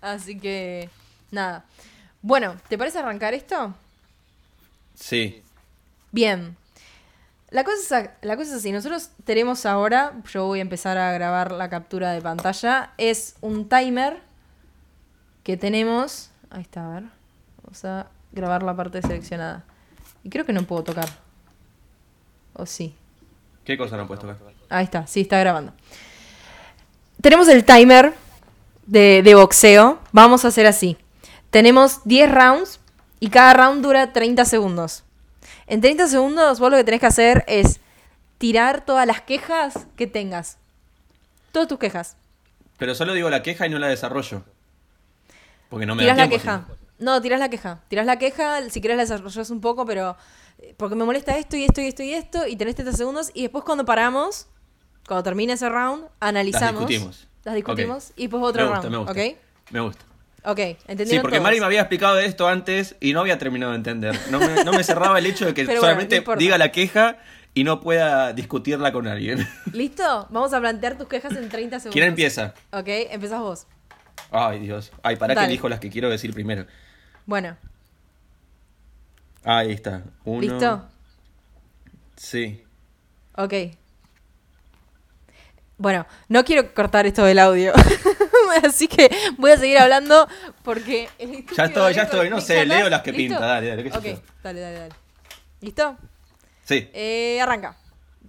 así 0.00 0.38
que 0.38 0.90
nada. 1.32 1.64
Bueno, 2.22 2.56
¿te 2.68 2.78
parece 2.78 2.98
arrancar 3.00 3.34
esto? 3.34 3.74
Sí. 4.94 5.42
Bien. 6.12 6.56
La 7.50 7.64
cosa, 7.64 8.00
es, 8.00 8.10
la 8.20 8.36
cosa 8.36 8.50
es 8.50 8.56
así, 8.56 8.72
nosotros 8.72 9.10
tenemos 9.24 9.64
ahora, 9.64 10.12
yo 10.30 10.44
voy 10.44 10.58
a 10.58 10.62
empezar 10.62 10.98
a 10.98 11.12
grabar 11.12 11.52
la 11.52 11.70
captura 11.70 12.12
de 12.12 12.20
pantalla, 12.20 12.92
es 12.98 13.36
un 13.40 13.68
timer 13.68 14.20
que 15.44 15.56
tenemos, 15.56 16.30
ahí 16.50 16.60
está, 16.60 16.84
a 16.84 16.94
ver, 16.94 17.04
vamos 17.62 17.84
a 17.86 18.08
grabar 18.32 18.62
la 18.62 18.76
parte 18.76 19.00
seleccionada. 19.00 19.64
Y 20.22 20.28
creo 20.28 20.44
que 20.44 20.52
no 20.52 20.64
puedo 20.64 20.84
tocar. 20.84 21.08
¿O 22.52 22.66
sí? 22.66 22.94
¿Qué 23.64 23.78
cosa 23.78 23.96
no 23.96 24.06
puedes 24.06 24.20
tocar? 24.20 24.36
Ahí 24.68 24.84
está, 24.84 25.06
sí, 25.06 25.22
está 25.22 25.38
grabando. 25.38 25.72
Tenemos 27.22 27.48
el 27.48 27.64
timer 27.64 28.12
de, 28.86 29.22
de 29.22 29.34
boxeo. 29.34 29.98
Vamos 30.12 30.44
a 30.44 30.48
hacer 30.48 30.66
así. 30.66 30.98
Tenemos 31.50 32.00
10 32.04 32.30
rounds 32.30 32.80
y 33.20 33.30
cada 33.30 33.54
round 33.54 33.82
dura 33.82 34.12
30 34.12 34.44
segundos. 34.44 35.04
En 35.68 35.80
30 35.80 36.06
segundos 36.08 36.58
vos 36.60 36.70
lo 36.70 36.76
que 36.76 36.84
tenés 36.84 37.00
que 37.00 37.06
hacer 37.06 37.44
es 37.46 37.80
tirar 38.38 38.84
todas 38.84 39.06
las 39.06 39.20
quejas 39.20 39.86
que 39.96 40.06
tengas. 40.06 40.58
Todas 41.52 41.68
tus 41.68 41.78
quejas. 41.78 42.16
Pero 42.78 42.94
solo 42.94 43.12
digo 43.12 43.28
la 43.30 43.42
queja 43.42 43.66
y 43.66 43.70
no 43.70 43.78
la 43.78 43.88
desarrollo. 43.88 44.42
Porque 45.68 45.84
no 45.86 45.94
me 45.94 46.02
da 46.04 46.14
Tirás 46.14 46.16
la 46.18 46.28
tiempo. 46.28 46.44
queja. 46.44 46.64
si 46.98 47.04
No, 47.04 47.20
tirás 47.20 47.40
la 47.40 47.48
queja. 47.50 47.80
Tirás 47.88 48.06
la 48.06 48.18
queja, 48.18 48.70
si 48.70 48.80
querés 48.80 48.96
la 48.96 49.02
desarrollas 49.02 49.50
un 49.50 49.60
poco, 49.60 49.84
pero... 49.84 50.16
eh, 50.58 50.74
Porque 50.76 50.94
me 50.94 51.04
molesta 51.04 51.36
esto 51.36 51.56
y 51.56 51.64
esto 51.64 51.80
y 51.80 51.86
esto 51.88 52.02
y 52.02 52.12
esto, 52.14 52.46
y 52.46 52.56
tenés 52.56 52.74
30 52.76 52.96
segundos, 52.96 53.30
y 53.34 53.42
después 53.42 53.64
cuando 53.64 53.84
paramos, 53.84 54.46
cuando 55.06 55.22
termine 55.22 55.52
ese 55.52 55.68
round, 55.68 56.06
analizamos. 56.20 56.86
discutimos. 56.88 57.28
Las 57.44 57.54
discutimos, 57.54 58.12
y 58.16 58.22
después 58.22 58.40
Me 58.40 58.48
otro 58.48 58.64
gusta, 58.68 58.80
round, 58.88 58.90
me 58.92 58.98
gusta. 58.98 59.12
¿ok? 59.12 59.36
Me 59.70 59.80
gusta. 59.80 60.04
Ok, 60.48 60.58
¿entendieron 60.58 61.08
Sí, 61.10 61.18
porque 61.20 61.36
todos? 61.36 61.42
Mari 61.42 61.60
me 61.60 61.66
había 61.66 61.80
explicado 61.80 62.18
esto 62.18 62.48
antes 62.48 62.96
y 63.00 63.12
no 63.12 63.20
había 63.20 63.36
terminado 63.36 63.72
de 63.72 63.76
entender. 63.76 64.18
No 64.30 64.40
me, 64.40 64.64
no 64.64 64.72
me 64.72 64.82
cerraba 64.82 65.18
el 65.18 65.26
hecho 65.26 65.44
de 65.44 65.52
que 65.52 65.64
Pero 65.66 65.82
bueno, 65.82 65.94
solamente 65.94 66.24
no 66.26 66.36
diga 66.36 66.56
la 66.56 66.72
queja 66.72 67.18
y 67.52 67.64
no 67.64 67.80
pueda 67.80 68.32
discutirla 68.32 68.90
con 68.90 69.06
alguien. 69.06 69.46
¿Listo? 69.74 70.26
Vamos 70.30 70.54
a 70.54 70.60
plantear 70.60 70.96
tus 70.96 71.06
quejas 71.06 71.36
en 71.36 71.50
30 71.50 71.80
segundos. 71.80 71.92
¿Quién 71.92 72.06
empieza? 72.06 72.54
Ok, 72.70 72.88
empezás 73.10 73.40
vos. 73.40 73.66
Ay, 74.30 74.60
Dios. 74.60 74.90
Ay, 75.02 75.16
para 75.16 75.34
que 75.34 75.44
elijo 75.44 75.68
las 75.68 75.80
que 75.80 75.90
quiero 75.90 76.08
decir 76.08 76.32
primero. 76.32 76.66
Bueno, 77.26 77.58
Ahí 79.44 79.72
está. 79.72 80.02
Uno. 80.24 80.40
¿listo? 80.40 80.84
Sí. 82.16 82.64
Ok. 83.36 83.54
Bueno, 85.76 86.06
no 86.28 86.44
quiero 86.44 86.74
cortar 86.74 87.06
esto 87.06 87.24
del 87.24 87.38
audio. 87.38 87.72
Así 88.64 88.88
que 88.88 89.10
voy 89.36 89.50
a 89.52 89.56
seguir 89.56 89.78
hablando 89.78 90.28
porque... 90.62 91.08
Ya 91.56 91.64
estoy, 91.64 91.94
ya 91.94 92.02
estoy. 92.02 92.30
No 92.30 92.40
sé, 92.40 92.64
leo 92.66 92.88
las 92.88 93.02
que 93.02 93.12
¿Listo? 93.12 93.34
pinta. 93.36 93.46
Dale, 93.46 93.68
dale. 93.68 93.82
¿qué 93.84 93.90
Ok, 93.90 94.04
dale, 94.42 94.60
dale, 94.60 94.78
dale. 94.78 94.94
¿Listo? 95.60 95.96
Sí. 96.64 96.88
Eh, 96.92 97.38
arranca. 97.40 97.76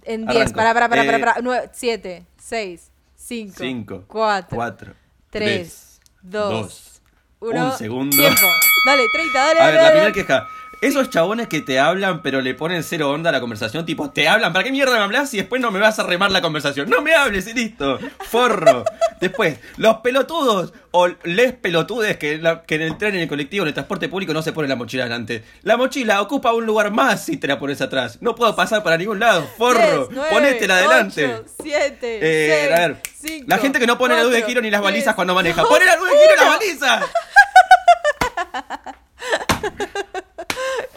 En 0.02 0.24
10, 0.26 0.36
Arranco. 0.36 0.56
para, 0.56 0.72
para, 0.74 0.88
para, 0.88 1.04
Eh, 1.04 1.18
para, 1.18 1.36
9, 1.42 1.70
7, 1.72 2.26
6, 2.38 2.90
5, 3.16 3.54
Cinco. 3.58 4.04
4, 4.08 4.56
Cuatro. 4.56 4.94
3, 5.30 6.00
2, 6.22 6.50
dos, 6.50 7.02
1. 7.40 7.64
un 7.66 7.72
segundo. 7.78 8.16
Tiempo. 8.16 8.46
Dale, 8.86 9.02
30, 9.12 9.38
dale, 9.38 9.60
A 9.60 9.64
dale. 9.64 9.72
ver, 9.72 9.74
la 9.74 9.82
dale. 9.82 9.92
primera 9.92 10.12
queja. 10.12 10.48
Esos 10.80 11.10
chabones 11.10 11.46
que 11.48 11.60
te 11.60 11.78
hablan 11.78 12.22
pero 12.22 12.40
le 12.40 12.54
ponen 12.54 12.82
cero 12.82 13.10
onda 13.10 13.28
a 13.28 13.32
la 13.32 13.40
conversación, 13.40 13.84
tipo, 13.84 14.10
te 14.10 14.28
hablan, 14.28 14.52
¿para 14.52 14.64
qué 14.64 14.72
mierda 14.72 14.94
me 14.96 15.02
hablas 15.04 15.32
y 15.34 15.36
después 15.36 15.60
no 15.60 15.70
me 15.70 15.78
vas 15.78 15.98
a 15.98 16.04
remar 16.04 16.30
la 16.30 16.40
conversación? 16.40 16.88
No 16.88 17.02
me 17.02 17.14
hables 17.14 17.46
y 17.48 17.52
listo, 17.52 17.98
forro. 18.28 18.84
Después, 19.20 19.58
los 19.76 19.98
pelotudos 19.98 20.72
o 20.92 21.08
les 21.24 21.52
pelotudes 21.52 22.16
que, 22.16 22.38
la- 22.38 22.62
que 22.62 22.76
en 22.76 22.82
el 22.82 22.96
tren, 22.96 23.14
en 23.14 23.20
el 23.20 23.28
colectivo, 23.28 23.64
en 23.64 23.68
el 23.68 23.74
transporte 23.74 24.08
público 24.08 24.32
no 24.32 24.40
se 24.40 24.52
pone 24.52 24.68
la 24.68 24.76
mochila 24.76 25.04
delante. 25.04 25.44
La 25.62 25.76
mochila 25.76 26.22
ocupa 26.22 26.54
un 26.54 26.64
lugar 26.64 26.90
más 26.90 27.24
si 27.26 27.36
te 27.36 27.46
la 27.46 27.58
pones 27.58 27.80
atrás. 27.82 28.16
No 28.22 28.34
puedo 28.34 28.56
pasar 28.56 28.82
para 28.82 28.96
ningún 28.96 29.20
lado, 29.20 29.46
forro. 29.58 30.06
10, 30.06 30.08
9, 30.12 30.28
Ponétela 30.32 30.76
adelante. 30.78 31.26
8, 31.26 31.44
7, 31.62 32.18
Eh, 32.22 32.66
6, 32.68 32.72
a 32.72 32.78
ver, 32.88 32.96
5, 33.20 33.44
la 33.48 33.58
gente 33.58 33.78
que 33.78 33.86
no 33.86 33.98
pone 33.98 34.14
la 34.16 34.22
luz 34.22 34.32
de 34.32 34.38
4, 34.38 34.48
giro 34.48 34.62
ni 34.62 34.70
las 34.70 34.80
balizas 34.80 35.04
3, 35.04 35.14
cuando 35.16 35.34
maneja. 35.34 35.60
2, 35.60 35.70
¡Poné 35.70 35.84
la 35.84 35.96
luz 35.96 36.08
de 36.08 36.16
giro 36.16 36.32
y 36.32 36.36
las 36.36 36.46
1. 36.46 36.56
balizas! 36.56 37.04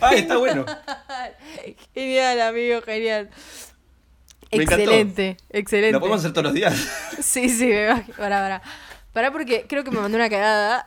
Ay, 0.03 0.19
está 0.19 0.37
bueno. 0.37 0.65
Genial, 1.93 2.41
amigo, 2.41 2.81
genial. 2.81 3.29
Me 4.51 4.63
encantó. 4.63 4.81
excelente, 4.83 5.37
excelente. 5.49 5.93
Lo 5.93 5.99
podemos 5.99 6.19
hacer 6.19 6.31
todos 6.31 6.45
los 6.45 6.53
días. 6.53 6.73
Sí, 7.21 7.49
sí, 7.49 7.65
me 7.67 7.87
va. 7.87 8.03
Pará, 8.17 8.39
pará. 8.39 8.61
Pará 9.11 9.31
porque 9.31 9.65
creo 9.67 9.83
que 9.83 9.91
me 9.91 9.99
mandó 9.99 10.17
una 10.17 10.29
cagada. 10.29 10.85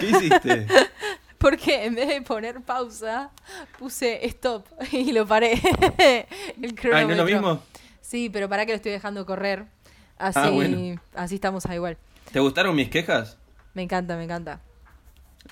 ¿Qué 0.00 0.06
hiciste? 0.06 0.66
Porque 1.38 1.84
en 1.84 1.94
vez 1.94 2.08
de 2.08 2.20
poner 2.20 2.60
pausa, 2.62 3.30
puse 3.78 4.26
stop 4.26 4.66
y 4.90 5.12
lo 5.12 5.24
paré. 5.24 5.52
El 5.98 6.26
Ay, 6.58 6.70
¿no 6.70 6.74
cronómetro. 6.74 7.12
es 7.12 7.16
lo 7.18 7.24
mismo? 7.24 7.62
Sí, 8.00 8.28
pero 8.28 8.48
para 8.48 8.66
que 8.66 8.72
lo 8.72 8.76
estoy 8.76 8.90
dejando 8.90 9.24
correr. 9.24 9.66
Así, 10.18 10.40
Ah, 10.42 10.50
bueno. 10.50 11.00
así 11.14 11.36
estamos 11.36 11.64
a 11.66 11.74
igual. 11.76 11.96
¿Te 12.32 12.40
gustaron 12.40 12.74
mis 12.74 12.88
quejas? 12.90 13.38
Me 13.72 13.82
encanta, 13.82 14.16
me 14.16 14.24
encanta. 14.24 14.60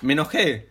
Me 0.01 0.11
enojé. 0.11 0.67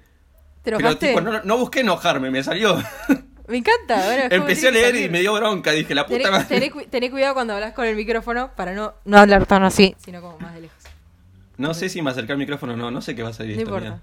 ¿Te 0.73 0.77
Pero 0.79 0.99
tipo, 0.99 1.21
no, 1.21 1.43
no 1.43 1.59
busqué 1.59 1.81
enojarme, 1.81 2.31
me 2.31 2.43
salió. 2.43 2.77
Me 3.49 3.59
encanta. 3.59 3.97
Bueno, 4.07 4.23
Empecé 4.29 4.69
a 4.69 4.71
leer 4.73 4.97
y 4.97 5.09
me 5.09 5.21
dio 5.21 5.33
bronca. 5.35 5.71
Dije, 5.71 5.95
la 5.95 6.05
puta 6.05 6.19
Tené, 6.19 6.31
madre. 6.31 6.47
tené 6.49 6.71
cu- 6.73 6.85
tené 6.91 7.11
cuidado 7.13 7.35
cuando 7.35 7.55
hablas 7.55 7.75
con 7.75 7.85
el 7.87 7.95
micrófono 7.95 8.51
para 8.57 8.73
no, 8.73 8.95
no 9.05 9.19
hablar 9.19 9.47
tan 9.47 9.63
así, 9.63 9.95
sino 10.05 10.21
como 10.21 10.37
más 10.41 10.55
de 10.55 10.63
lejos. 10.63 10.83
No 11.57 11.73
sé 11.73 11.89
si 11.89 12.03
me 12.03 12.11
acerqué 12.11 12.33
al 12.33 12.39
micrófono 12.39 12.73
o 12.75 12.77
no. 12.77 12.91
No 12.91 13.01
sé 13.01 13.15
qué 13.15 13.23
va 13.23 13.29
a 13.29 13.33
salir 13.33 13.55
No 13.57 13.63
esto, 13.63 13.77
importa. 13.77 14.03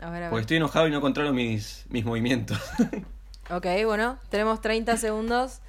A 0.00 0.10
ver, 0.10 0.22
a 0.24 0.30
Porque 0.30 0.40
estoy 0.40 0.56
enojado 0.56 0.88
y 0.88 0.90
no 0.90 1.00
controlo 1.02 1.32
mis, 1.34 1.84
mis 1.90 2.04
movimientos. 2.04 2.58
Ok, 3.48 3.64
bueno, 3.84 4.18
tenemos 4.28 4.60
30 4.60 4.96
segundos 4.96 5.60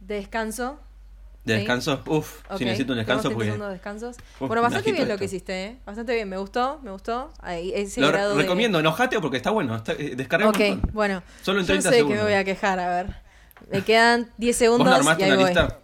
de 0.00 0.14
descanso. 0.16 0.78
¿De 1.44 1.54
descanso? 1.56 2.00
Uf, 2.06 2.40
Ok, 2.50 2.58
si 2.58 2.64
necesito 2.64 2.92
un 2.92 2.98
descanso, 2.98 3.22
tenemos 3.30 3.42
30 3.44 3.58
porque. 3.58 3.72
descansos. 3.74 4.16
Uf, 4.38 4.46
bueno, 4.48 4.62
bastante 4.62 4.92
bien 4.92 5.08
lo 5.08 5.14
esto. 5.14 5.18
que 5.18 5.24
hiciste, 5.24 5.64
¿eh? 5.64 5.76
Bastante 5.84 6.14
bien, 6.14 6.28
me 6.28 6.36
gustó, 6.36 6.78
me 6.84 6.92
gustó. 6.92 7.32
Ahí, 7.40 7.72
ese 7.74 8.00
Lo 8.00 8.08
grado 8.08 8.36
de- 8.36 8.42
recomiendo, 8.42 8.78
enojate 8.78 9.18
porque 9.20 9.38
está 9.38 9.50
bueno. 9.50 9.74
Está, 9.74 9.92
eh, 9.92 10.14
descarga 10.16 10.46
un 10.48 10.54
Ok, 10.54 10.60
montón. 10.60 10.90
bueno. 10.92 11.22
Solo 11.42 11.58
en 11.60 11.66
yo 11.66 11.72
30 11.72 11.90
sé 11.90 11.96
segundos. 11.96 12.18
que 12.18 12.24
me 12.24 12.30
voy 12.30 12.38
a 12.38 12.44
quejar, 12.44 12.78
a 12.78 12.88
ver. 12.88 13.16
Me 13.70 13.82
quedan 13.82 14.30
10 14.38 14.54
¿Vos 14.54 14.58
segundos 14.58 14.86
no 14.86 14.92
y 14.92 14.98
armaste 14.98 15.24
ahí 15.24 15.30
una 15.32 15.40
voy. 15.40 15.46
lista? 15.46 15.78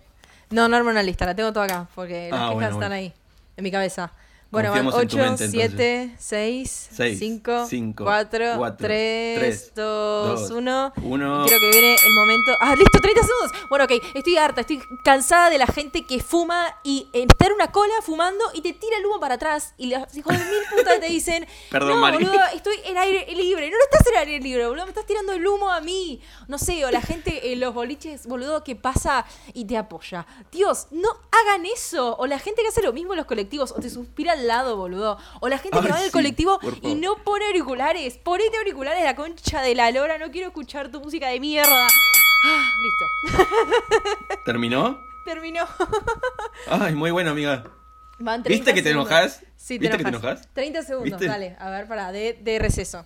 No, 0.51 0.69
no 0.69 0.77
armo 0.77 0.91
una 0.91 1.03
lista, 1.03 1.27
la 1.27 1.35
tengo 1.35 1.53
toda 1.53 1.65
acá, 1.67 1.89
porque 1.95 2.29
las 2.31 2.39
Ah, 2.41 2.43
quejas 2.45 2.55
bueno, 2.55 2.67
están 2.69 2.79
bueno. 2.79 2.95
ahí, 2.95 3.13
en 3.57 3.65
mi 3.65 3.71
cabeza. 3.73 4.13
Bueno, 4.51 4.71
van 4.71 4.85
Confiamos 4.85 5.03
en 5.03 5.09
tu 5.09 5.17
8, 5.19 5.27
mente, 5.27 5.49
7, 5.51 6.15
6, 6.19 6.89
Seis, 6.91 7.19
5, 7.19 7.67
cinco, 7.69 8.05
4, 8.05 8.55
cuatro, 8.57 8.87
3, 8.87 9.39
tres, 9.39 9.73
2, 9.75 10.41
dos, 10.41 10.51
1. 10.51 10.93
uno. 11.03 11.45
Creo 11.47 11.61
que 11.61 11.71
viene 11.71 11.95
el 11.95 12.15
momento. 12.15 12.53
¡Ah, 12.63 12.75
listo! 12.75 12.99
¡30 12.99 13.13
segundos! 13.15 13.53
Bueno, 13.69 13.85
ok, 13.85 13.93
estoy 14.15 14.39
harta, 14.39 14.63
estoy 14.63 14.81
cansada 15.05 15.51
de 15.51 15.59
la 15.59 15.67
gente 15.67 16.07
que 16.07 16.21
fuma 16.23 16.79
y 16.83 17.11
está 17.13 17.49
en 17.49 17.53
una 17.53 17.71
cola 17.71 17.93
fumando 18.01 18.43
y 18.55 18.63
te 18.63 18.73
tira 18.73 18.97
el 18.97 19.05
humo 19.05 19.21
para 19.21 19.35
atrás 19.35 19.75
y 19.77 19.89
los 19.95 20.17
hijos 20.17 20.33
de 20.33 20.43
mil 20.43 20.63
putas 20.75 20.99
te 20.99 21.07
dicen: 21.09 21.47
Perdón, 21.71 21.91
No, 21.91 21.97
Mari". 21.99 22.25
boludo, 22.25 22.41
estoy 22.55 22.77
en 22.87 22.97
aire 22.97 23.27
libre. 23.35 23.71
No, 23.71 23.77
no 23.77 23.85
estás 23.85 24.07
en 24.11 24.19
aire 24.19 24.41
libre, 24.41 24.67
boludo, 24.67 24.85
me 24.87 24.93
estás 24.93 25.05
tirando 25.05 25.35
el 25.35 25.47
humo 25.47 25.71
a 25.71 25.83
mí. 25.83 26.23
No 26.47 26.57
sé, 26.57 26.87
o 26.87 26.91
la 26.91 27.03
gente 27.03 27.53
en 27.53 27.61
los 27.61 27.75
boliches, 27.75 28.27
boludo, 28.27 28.65
que 28.65 28.77
pasa 28.77 29.27
y 29.53 29.67
te 29.67 29.77
apoya. 29.77 30.27
Dios, 30.51 30.87
no 30.91 31.11
hagan 31.33 31.67
eso. 31.67 32.17
O 32.17 32.27
la 32.27 32.39
gente 32.39 32.63
que 32.63 32.69
hace 32.69 32.81
lo 32.81 32.95
mismo 32.95 33.13
en 33.13 33.19
los 33.19 33.27
colectivos, 33.27 33.73
o 33.73 33.75
te 33.81 33.91
suspira 33.91 34.38
al 34.39 34.47
lado, 34.49 34.77
boludo. 34.77 35.19
O 35.41 35.49
la 35.49 35.59
gente 35.59 35.79
que 35.81 35.89
va 35.89 35.97
en 35.99 36.03
el 36.03 36.07
sí, 36.07 36.13
colectivo 36.13 36.59
y 36.83 36.95
no 36.95 37.17
pone 37.25 37.47
auriculares. 37.47 38.19
Ponete 38.19 38.57
auriculares, 38.59 39.05
la 39.05 39.15
concha 39.17 39.63
de 39.63 39.75
la 39.75 39.91
lora. 39.91 40.19
No 40.19 40.31
quiero 40.31 40.49
escuchar 40.49 40.91
tu 40.91 41.01
música 41.01 41.29
de 41.29 41.41
mierda. 41.41 41.87
Ah, 42.45 42.71
listo. 42.83 43.49
¿Terminó? 44.45 45.01
Terminó. 45.25 45.67
Ay, 46.69 46.95
muy 46.95 47.11
bueno, 47.11 47.31
amiga. 47.31 47.65
Van 48.21 48.43
¿Viste 48.43 48.73
30 48.73 48.75
que 48.75 48.83
te 48.83 48.89
segundos. 48.91 49.11
enojas? 49.13 49.41
Sí, 49.57 49.75
te 49.75 49.81
¿Viste 49.81 49.97
que 49.99 50.03
te 50.05 50.09
enojas. 50.09 50.31
enojas? 50.39 50.55
30 50.55 50.83
segundos, 50.83 51.21
¿Viste? 51.21 51.27
dale. 51.27 51.57
A 51.59 51.71
ver, 51.71 51.87
para, 51.87 52.11
de, 52.13 52.39
de 52.41 52.59
receso. 52.59 53.05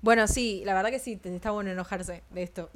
Bueno, 0.00 0.26
sí, 0.28 0.62
la 0.64 0.74
verdad 0.74 0.90
que 0.90 0.98
sí, 0.98 1.18
está 1.24 1.50
bueno 1.50 1.70
enojarse 1.70 2.22
de 2.30 2.42
esto. 2.42 2.70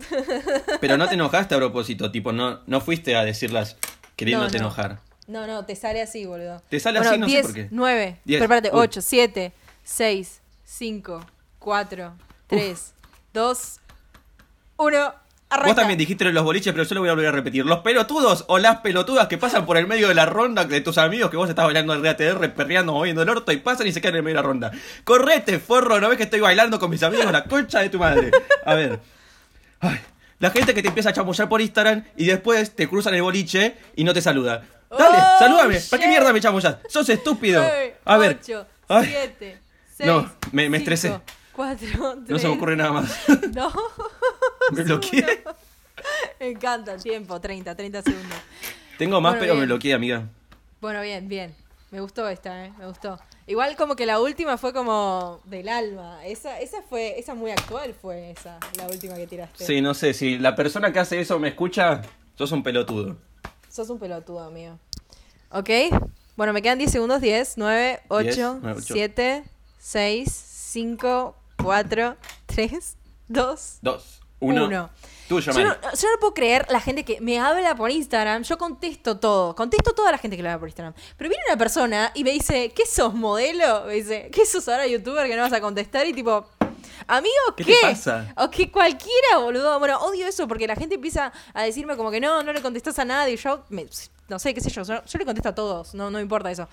Pero 0.81 0.97
no 0.97 1.09
te 1.09 1.15
enojaste 1.15 1.55
a 1.55 1.59
propósito, 1.59 2.11
tipo, 2.11 2.33
no, 2.33 2.61
no 2.67 2.81
fuiste 2.81 3.17
a 3.17 3.25
decirlas 3.25 3.77
queriéndote 4.17 4.59
No, 4.59 4.65
no. 4.65 4.67
enojar. 4.69 5.01
No, 5.29 5.47
no, 5.47 5.67
te 5.67 5.77
sale 5.77 6.01
así, 6.01 6.25
boludo. 6.25 6.63
Te 6.71 6.81
sale 6.81 6.99
Bueno, 7.01 7.13
así, 7.13 7.21
no 7.21 7.27
sé 7.27 7.33
10, 7.33 7.47
por 7.47 7.55
qué. 7.55 7.69
9, 7.71 8.17
10, 8.25 8.39
prepárate, 8.41 8.71
uy. 8.73 8.81
8, 8.81 9.01
7, 9.03 9.53
6, 9.85 10.41
5, 10.65 11.27
4, 11.59 12.13
3, 12.47 12.95
2, 13.35 13.81
1. 14.79 15.15
Arranca. 15.51 15.67
Vos 15.67 15.77
también 15.77 15.99
dijiste 15.99 16.25
los 16.31 16.45
boliches, 16.45 16.73
pero 16.73 16.85
yo 16.85 16.95
lo 16.95 17.01
voy 17.03 17.11
a 17.11 17.13
volver 17.13 17.29
a 17.29 17.33
repetir. 17.33 17.65
Los 17.65 17.81
pelotudos 17.81 18.45
o 18.49 18.59
las 18.59 18.81
pelotudas 18.81 19.29
que 19.29 19.39
pasan 19.39 19.65
por 19.65 19.77
el 19.77 19.87
medio 19.87 20.09
de 20.09 20.15
la 20.15 20.27
ronda 20.27 20.65
de 20.65 20.81
tus 20.81 20.99
amigos 20.99 21.31
que 21.31 21.37
vos 21.37 21.49
estás 21.49 21.65
bailando 21.65 21.93
el 21.95 22.03
RATR, 22.03 22.55
perreando, 22.55 22.93
moviendo 22.93 23.23
el 23.23 23.29
orto 23.29 23.53
y 23.53 23.59
pasan 23.59 23.87
y 23.87 23.93
se 23.93 24.01
quedan 24.01 24.15
en 24.15 24.19
el 24.19 24.23
medio 24.25 24.37
de 24.37 24.43
la 24.43 24.49
ronda. 24.49 24.73
Correte, 25.05 25.59
forro, 25.59 26.01
¿no 26.01 26.09
ves 26.09 26.17
que 26.19 26.25
estoy 26.25 26.41
bailando 26.41 26.79
con 26.79 26.91
mis 26.91 27.03
amigos? 27.03 27.31
La 27.31 27.45
concha 27.45 27.81
de 27.81 27.91
tu 27.91 27.99
madre. 27.99 28.31
A 28.65 28.75
ver. 28.75 29.01
Ay, 29.81 30.01
la 30.39 30.51
gente 30.51 30.75
que 30.75 30.83
te 30.83 30.89
empieza 30.89 31.11
a 31.11 31.13
chamullar 31.13 31.49
por 31.49 31.61
Instagram 31.61 32.05
y 32.17 32.27
después 32.27 32.75
te 32.75 32.87
cruzan 32.87 33.15
el 33.15 33.23
boliche 33.23 33.77
y 33.97 34.05
no 34.05 34.13
te 34.13 34.21
saluda. 34.21 34.65
Dale, 34.91 35.19
Oh, 35.19 35.39
salúdame. 35.39 35.81
¿Para 35.91 36.03
qué 36.03 36.09
mierda 36.09 36.33
me 36.33 36.41
chamullas? 36.41 36.77
Sos 36.89 37.09
estúpido. 37.09 37.61
9, 37.63 37.97
A 38.05 38.17
ver. 38.17 38.39
8, 38.43 38.67
Ay, 38.89 39.07
7, 39.07 39.59
6, 39.97 40.07
No, 40.07 40.31
me- 40.53 40.71
me 40.71 40.79
estresé. 40.79 41.19
4, 41.53 41.77
3, 41.89 41.99
no 42.29 42.39
se 42.39 42.49
me 42.49 42.55
ocurre 42.55 42.77
nada 42.77 42.93
más. 42.93 43.11
No. 43.55 43.73
Me 44.73 44.83
bloqueé. 44.83 45.43
Me 46.41 46.49
encanta 46.51 46.93
el 46.95 47.03
tiempo, 47.03 47.41
30, 47.41 47.75
30 47.75 48.03
segundos. 48.03 48.39
Tengo 48.99 49.21
más, 49.21 49.33
Bueno, 49.33 49.41
pero 49.41 49.55
me 49.57 49.67
bloqueé, 49.67 49.95
amiga. 49.95 50.25
Bueno, 50.81 51.01
bien, 51.03 51.27
bien. 51.29 51.55
Me 51.91 52.01
gustó 52.01 52.29
esta, 52.29 52.67
eh, 52.67 52.73
me 52.79 52.87
gustó. 52.87 53.19
Igual 53.47 53.77
como 53.77 53.97
que 53.97 54.05
la 54.05 54.21
última 54.21 54.59
fue 54.59 54.73
como 54.75 55.41
del 55.45 55.69
alma. 55.71 56.25
Esa, 56.27 56.61
esa 56.61 56.83
fue, 56.83 57.19
esa 57.19 57.35
muy 57.35 57.51
actual 57.51 57.95
fue 58.01 58.31
esa, 58.33 58.59
la 58.77 58.87
última 58.87 59.15
que 59.15 59.27
tiraste. 59.27 59.65
Sí, 59.65 59.81
no 59.81 59.95
sé, 59.95 60.13
si 60.13 60.39
la 60.39 60.55
persona 60.55 60.93
que 60.93 60.99
hace 60.99 61.19
eso 61.21 61.39
me 61.39 61.49
escucha, 61.49 62.03
sos 62.37 62.53
un 62.53 62.63
pelotudo. 62.63 63.17
Sos 63.69 63.91
un 63.91 63.99
pelotudo, 63.99 64.41
amigo. 64.41 64.79
¿Ok? 65.51 65.71
Bueno, 66.37 66.53
me 66.53 66.63
quedan 66.63 66.79
10 66.79 66.91
segundos. 66.91 67.21
10, 67.21 67.55
9, 67.57 68.01
8, 68.09 68.25
10, 68.25 68.39
9, 68.63 68.77
8. 68.79 68.95
7, 68.95 69.45
6, 69.79 70.31
5, 70.31 71.37
4, 71.63 72.17
3, 72.47 72.97
2, 73.29 73.79
Dos, 73.83 74.21
uno. 74.41 74.67
1. 74.67 74.91
Tuyo, 75.29 75.53
Yo 75.53 75.63
no, 75.63 75.75
yo 75.75 76.11
no 76.11 76.21
puedo 76.21 76.33
creer 76.33 76.67
la 76.71 76.81
gente 76.81 77.05
que 77.05 77.21
me 77.21 77.39
habla 77.39 77.75
por 77.75 77.91
Instagram. 77.91 78.45
Yo 78.45 78.57
contesto 78.57 79.19
todo. 79.19 79.55
Contesto 79.55 79.93
toda 79.93 80.11
la 80.11 80.17
gente 80.17 80.39
que 80.39 80.43
lo 80.43 80.49
habla 80.49 80.59
por 80.59 80.69
Instagram. 80.69 80.95
Pero 81.19 81.29
viene 81.29 81.45
una 81.49 81.59
persona 81.59 82.13
y 82.15 82.25
me 82.25 82.31
dice, 82.31 82.73
¿qué 82.75 82.87
sos 82.87 83.13
modelo? 83.13 83.85
Me 83.85 83.95
dice, 83.95 84.31
¿qué 84.33 84.47
sos 84.47 84.67
ahora 84.69 84.87
youtuber 84.87 85.29
que 85.29 85.37
no 85.37 85.43
vas 85.43 85.53
a 85.53 85.61
contestar? 85.61 86.07
Y 86.07 86.15
tipo, 86.15 86.47
amigo, 87.09 87.35
¿Qué 87.57 87.65
¿qué? 87.65 87.75
te 87.75 87.81
pasa? 87.89 88.33
O 88.37 88.51
que 88.51 88.71
cualquiera, 88.71 89.39
boludo. 89.39 89.79
Bueno, 89.81 89.99
odio 89.99 90.27
eso 90.27 90.47
porque 90.47 90.67
la 90.67 90.77
gente 90.77 90.95
empieza 90.95 91.33
a 91.55 91.63
decirme 91.65 91.97
como 91.97 92.11
que 92.11 92.21
no, 92.21 92.43
no 92.43 92.53
le 92.53 92.63
contestas 92.63 92.99
a 93.01 93.05
nadie. 93.05 93.37
Yo, 93.37 93.65
me- 93.71 93.87
no 94.29 94.39
sé, 94.39 94.53
qué 94.55 94.61
sé 94.61 94.71
yo. 94.71 94.83
Yo, 94.83 95.03
yo 95.05 95.19
le 95.19 95.25
contesto 95.25 95.49
a 95.49 95.55
todos. 95.55 95.95
No, 95.95 96.11
no 96.11 96.19
me 96.19 96.23
importa 96.23 96.51
eso. 96.51 96.69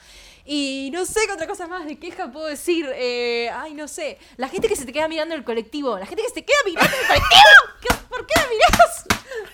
Y 0.45 0.89
no 0.93 1.05
sé 1.05 1.21
qué 1.25 1.31
otra 1.33 1.47
cosa 1.47 1.67
más 1.67 1.85
de 1.85 1.97
queja 1.97 2.31
puedo 2.31 2.45
decir. 2.47 2.87
Eh, 2.95 3.49
ay, 3.53 3.73
no 3.73 3.87
sé. 3.87 4.19
La 4.37 4.49
gente 4.49 4.67
que 4.67 4.75
se 4.75 4.85
te 4.85 4.91
queda 4.93 5.07
mirando 5.07 5.33
en 5.33 5.39
el 5.39 5.45
colectivo. 5.45 5.97
La 5.97 6.05
gente 6.05 6.21
que 6.21 6.27
se 6.29 6.35
te 6.35 6.45
queda 6.45 6.57
mirando 6.65 6.91
el 6.95 7.07
colectivo. 7.07 7.41
¿Qué- 7.81 7.95
¿Por 8.09 8.27
qué 8.27 8.39
me 8.41 8.49
mirás? 8.49 9.05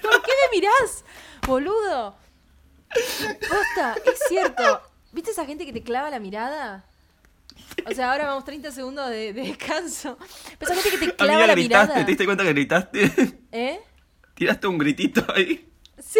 ¿Por 0.01 0.21
qué 0.23 0.31
me 0.51 0.57
mirás? 0.57 1.03
Boludo. 1.47 2.15
Posta, 3.49 3.95
es 4.05 4.19
cierto. 4.27 4.81
¿Viste 5.11 5.31
esa 5.31 5.45
gente 5.45 5.65
que 5.65 5.73
te 5.73 5.83
clava 5.83 6.09
la 6.09 6.19
mirada? 6.19 6.85
O 7.89 7.93
sea, 7.93 8.11
ahora 8.11 8.27
vamos 8.27 8.45
30 8.45 8.71
segundos 8.71 9.09
de, 9.09 9.33
de 9.33 9.41
descanso. 9.41 10.17
Pero 10.59 10.71
que 10.81 10.97
te 10.97 11.15
clava 11.15 11.33
Amiga, 11.33 11.47
la 11.47 11.53
gritaste, 11.53 11.87
mirada. 11.87 12.05
¿te 12.05 12.11
diste 12.11 12.25
cuenta 12.25 12.43
que 12.43 12.49
gritaste? 12.53 13.11
¿Eh? 13.51 13.79
Tiraste 14.35 14.67
un 14.67 14.77
gritito 14.77 15.25
ahí. 15.35 15.67
Sí. 15.99 16.19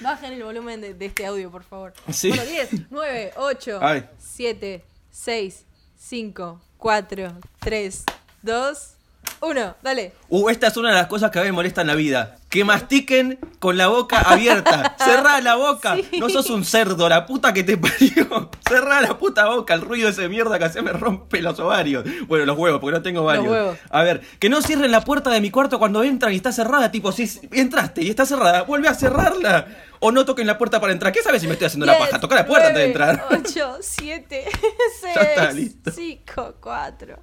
Bajen 0.00 0.32
el 0.32 0.42
volumen 0.42 0.80
de, 0.80 0.94
de 0.94 1.06
este 1.06 1.26
audio, 1.26 1.50
por 1.50 1.64
favor. 1.64 1.92
Sí. 2.10 2.28
Bueno, 2.28 2.44
10, 2.44 2.68
9, 2.90 3.32
8, 3.36 3.78
Ay. 3.82 4.08
7, 4.18 4.84
6, 5.10 5.64
5, 5.96 6.60
4, 6.78 7.38
3, 7.60 8.04
2, 8.42 8.94
1. 9.40 9.76
Dale. 9.82 10.12
Uh, 10.28 10.48
esta 10.50 10.68
es 10.68 10.76
una 10.76 10.90
de 10.90 10.94
las 10.96 11.06
cosas 11.06 11.30
que 11.30 11.38
a 11.38 11.42
mí 11.42 11.48
me 11.48 11.52
molesta 11.52 11.80
en 11.80 11.86
la 11.88 11.94
vida. 11.94 12.38
Que 12.52 12.64
mastiquen 12.64 13.38
con 13.60 13.78
la 13.78 13.88
boca 13.88 14.20
abierta. 14.20 14.94
Cerrá 15.02 15.40
la 15.40 15.54
boca. 15.54 15.96
Sí. 15.96 16.18
No 16.20 16.28
sos 16.28 16.50
un 16.50 16.66
cerdo, 16.66 17.08
la 17.08 17.24
puta 17.24 17.54
que 17.54 17.64
te 17.64 17.78
parió. 17.78 18.50
Cerrá 18.68 19.00
la 19.00 19.16
puta 19.16 19.46
boca. 19.48 19.72
El 19.72 19.80
ruido 19.80 20.10
ese 20.10 20.28
mierda 20.28 20.58
que 20.58 20.66
hace 20.66 20.82
me 20.82 20.92
rompe 20.92 21.40
los 21.40 21.58
ovarios. 21.58 22.04
Bueno, 22.28 22.44
los 22.44 22.58
huevos, 22.58 22.78
porque 22.78 22.98
no 22.98 23.02
tengo 23.02 23.24
varios. 23.24 23.46
huevos. 23.46 23.78
A 23.88 24.02
ver, 24.02 24.20
que 24.38 24.50
no 24.50 24.60
cierren 24.60 24.90
la 24.90 25.00
puerta 25.00 25.30
de 25.30 25.40
mi 25.40 25.50
cuarto 25.50 25.78
cuando 25.78 26.02
entran 26.02 26.34
y 26.34 26.36
está 26.36 26.52
cerrada. 26.52 26.92
Tipo, 26.92 27.10
si 27.10 27.26
entraste 27.52 28.02
y 28.02 28.10
está 28.10 28.26
cerrada, 28.26 28.64
vuelve 28.64 28.88
a 28.88 28.94
cerrarla. 28.94 29.68
O 30.04 30.10
no 30.10 30.24
toquen 30.24 30.48
la 30.48 30.58
puerta 30.58 30.80
para 30.80 30.92
entrar. 30.92 31.12
¿Qué 31.12 31.22
sabes 31.22 31.40
si 31.40 31.46
me 31.46 31.52
estoy 31.52 31.66
haciendo 31.68 31.86
la 31.86 31.96
paja? 31.96 32.18
Toca 32.18 32.34
la 32.34 32.44
puerta 32.44 32.66
antes 32.68 32.82
de 32.82 32.86
entrar. 32.88 33.24
8, 33.30 33.78
7, 33.80 34.44
Ya 35.14 35.20
está, 35.22 35.52
6, 35.52 35.54
listo. 35.54 35.90
5, 35.92 36.54
4, 36.60 37.16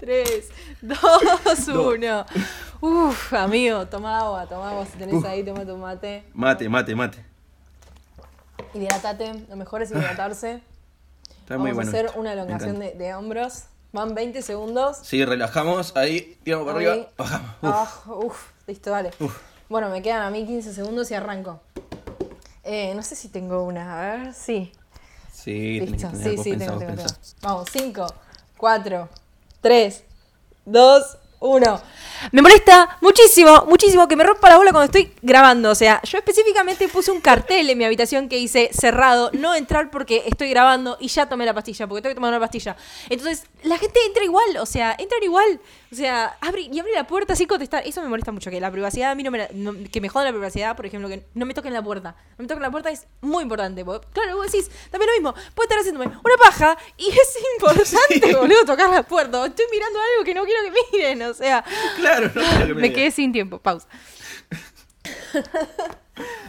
3, 0.00 0.48
2, 0.80 0.98
1. 1.68 2.26
Uf, 2.80 3.32
amigo, 3.34 3.86
toma 3.88 4.18
agua, 4.20 4.46
toma 4.46 4.70
agua. 4.70 4.86
Si 4.86 4.96
tenés 4.96 5.22
ahí, 5.24 5.44
toma 5.44 5.66
tu 5.66 5.76
mate. 5.76 6.24
Mate, 6.32 6.66
mate, 6.68 6.94
mate. 6.94 7.24
Hidratate, 8.72 9.44
lo 9.48 9.56
mejor 9.56 9.82
es 9.82 9.90
hidratarse. 9.90 10.62
Está 11.40 11.58
muy 11.58 11.72
Vamos 11.72 11.74
bueno. 11.74 11.80
a 11.90 11.92
hacer 11.92 12.06
esto. 12.06 12.20
una 12.20 12.32
elongación 12.32 12.78
de, 12.78 12.92
de 12.94 13.14
hombros. 13.14 13.64
Van 13.92 14.14
20 14.14 14.40
segundos. 14.42 14.96
Sí, 15.02 15.24
relajamos. 15.24 15.94
Ahí, 15.96 16.38
tiramos 16.42 16.66
para 16.66 16.78
Ahí. 16.78 16.86
arriba. 16.86 17.08
Bajamos. 17.18 17.50
Uf. 17.60 17.68
Ah, 17.70 17.92
uf, 18.14 18.46
listo, 18.66 18.90
dale. 18.90 19.10
Uf. 19.20 19.36
Bueno, 19.68 19.88
me 19.90 20.02
quedan 20.02 20.22
a 20.22 20.30
mí 20.30 20.44
15 20.46 20.72
segundos 20.74 21.10
y 21.10 21.14
arranco. 21.14 21.60
Eh, 22.64 22.92
no 22.94 23.02
sé 23.02 23.14
si 23.14 23.28
tengo 23.28 23.62
una, 23.64 23.98
a 23.98 24.16
ver, 24.16 24.34
sí. 24.34 24.72
Sí, 25.32 25.80
que 25.80 25.86
Listo, 25.86 26.10
sí, 26.14 26.38
sí, 26.38 26.56
tengo, 26.56 26.78
tengo, 26.78 26.94
tengo. 26.94 27.04
Vamos, 27.42 27.68
5, 27.70 28.06
4, 28.56 29.08
3, 29.60 30.04
2, 30.64 31.18
1. 31.40 31.82
Me 32.32 32.40
molesta 32.40 32.96
muchísimo, 33.02 33.66
muchísimo 33.66 34.08
que 34.08 34.16
me 34.16 34.24
rompa 34.24 34.48
la 34.48 34.56
bola 34.56 34.70
cuando 34.70 34.86
estoy 34.86 35.12
grabando. 35.20 35.70
O 35.70 35.74
sea, 35.74 36.00
yo 36.02 36.16
específicamente 36.16 36.88
puse 36.88 37.10
un 37.10 37.20
cartel 37.20 37.68
en 37.68 37.76
mi 37.76 37.84
habitación 37.84 38.30
que 38.30 38.36
dice 38.36 38.70
cerrado, 38.72 39.30
no 39.34 39.54
entrar 39.54 39.90
porque 39.90 40.22
estoy 40.26 40.48
grabando 40.48 40.96
y 41.00 41.08
ya 41.08 41.28
tomé 41.28 41.44
la 41.44 41.52
pastilla, 41.52 41.86
porque 41.86 42.00
tengo 42.00 42.12
que 42.12 42.16
tomar 42.16 42.30
una 42.30 42.40
pastilla. 42.40 42.76
Entonces, 43.10 43.44
la 43.62 43.76
gente 43.76 44.00
entra 44.06 44.24
igual, 44.24 44.56
o 44.58 44.64
sea, 44.64 44.96
entran 44.98 45.22
igual. 45.22 45.60
O 45.94 45.96
sea, 45.96 46.36
abre 46.40 46.62
y 46.62 46.80
abre 46.80 46.90
la 46.92 47.06
puerta 47.06 47.36
sin 47.36 47.46
contestar. 47.46 47.84
Eso 47.86 48.02
me 48.02 48.08
molesta 48.08 48.32
mucho, 48.32 48.50
que 48.50 48.60
la 48.60 48.72
privacidad 48.72 49.12
a 49.12 49.14
mí 49.14 49.22
no 49.22 49.30
me 49.30 49.38
la- 49.38 49.48
no- 49.54 49.74
que 49.92 50.00
me 50.00 50.08
jodan 50.08 50.26
la 50.26 50.32
privacidad, 50.32 50.74
por 50.74 50.86
ejemplo, 50.86 51.08
que 51.08 51.24
no 51.34 51.46
me 51.46 51.54
toquen 51.54 51.72
la 51.72 51.82
puerta. 51.82 52.16
No 52.36 52.42
me 52.42 52.48
toquen 52.48 52.62
la 52.62 52.70
puerta 52.72 52.90
es 52.90 53.06
muy 53.20 53.42
importante. 53.44 53.84
porque, 53.84 54.04
claro, 54.12 54.36
vos 54.36 54.50
decís, 54.50 54.68
también 54.90 55.08
lo 55.10 55.14
mismo, 55.30 55.34
puede 55.54 55.66
estar 55.66 55.78
haciéndome 55.78 56.06
una 56.06 56.36
paja 56.42 56.76
y 56.96 57.08
es 57.10 57.38
importante, 57.60 58.34
boludo, 58.34 58.64
tocar 58.66 58.90
la 58.90 59.04
puerta. 59.04 59.46
Estoy 59.46 59.66
mirando 59.70 59.98
algo 60.00 60.24
que 60.24 60.34
no 60.34 60.44
quiero 60.44 60.60
que 60.64 60.72
miren, 60.96 61.22
o 61.22 61.32
sea. 61.34 61.64
Claro, 61.96 62.26
no 62.34 62.42
quiero 62.42 62.66
que 62.66 62.74
me 62.74 62.80
Me 62.82 62.92
quedé 62.92 63.10
sin 63.12 63.30
tiempo, 63.32 63.58
pausa. 63.60 63.86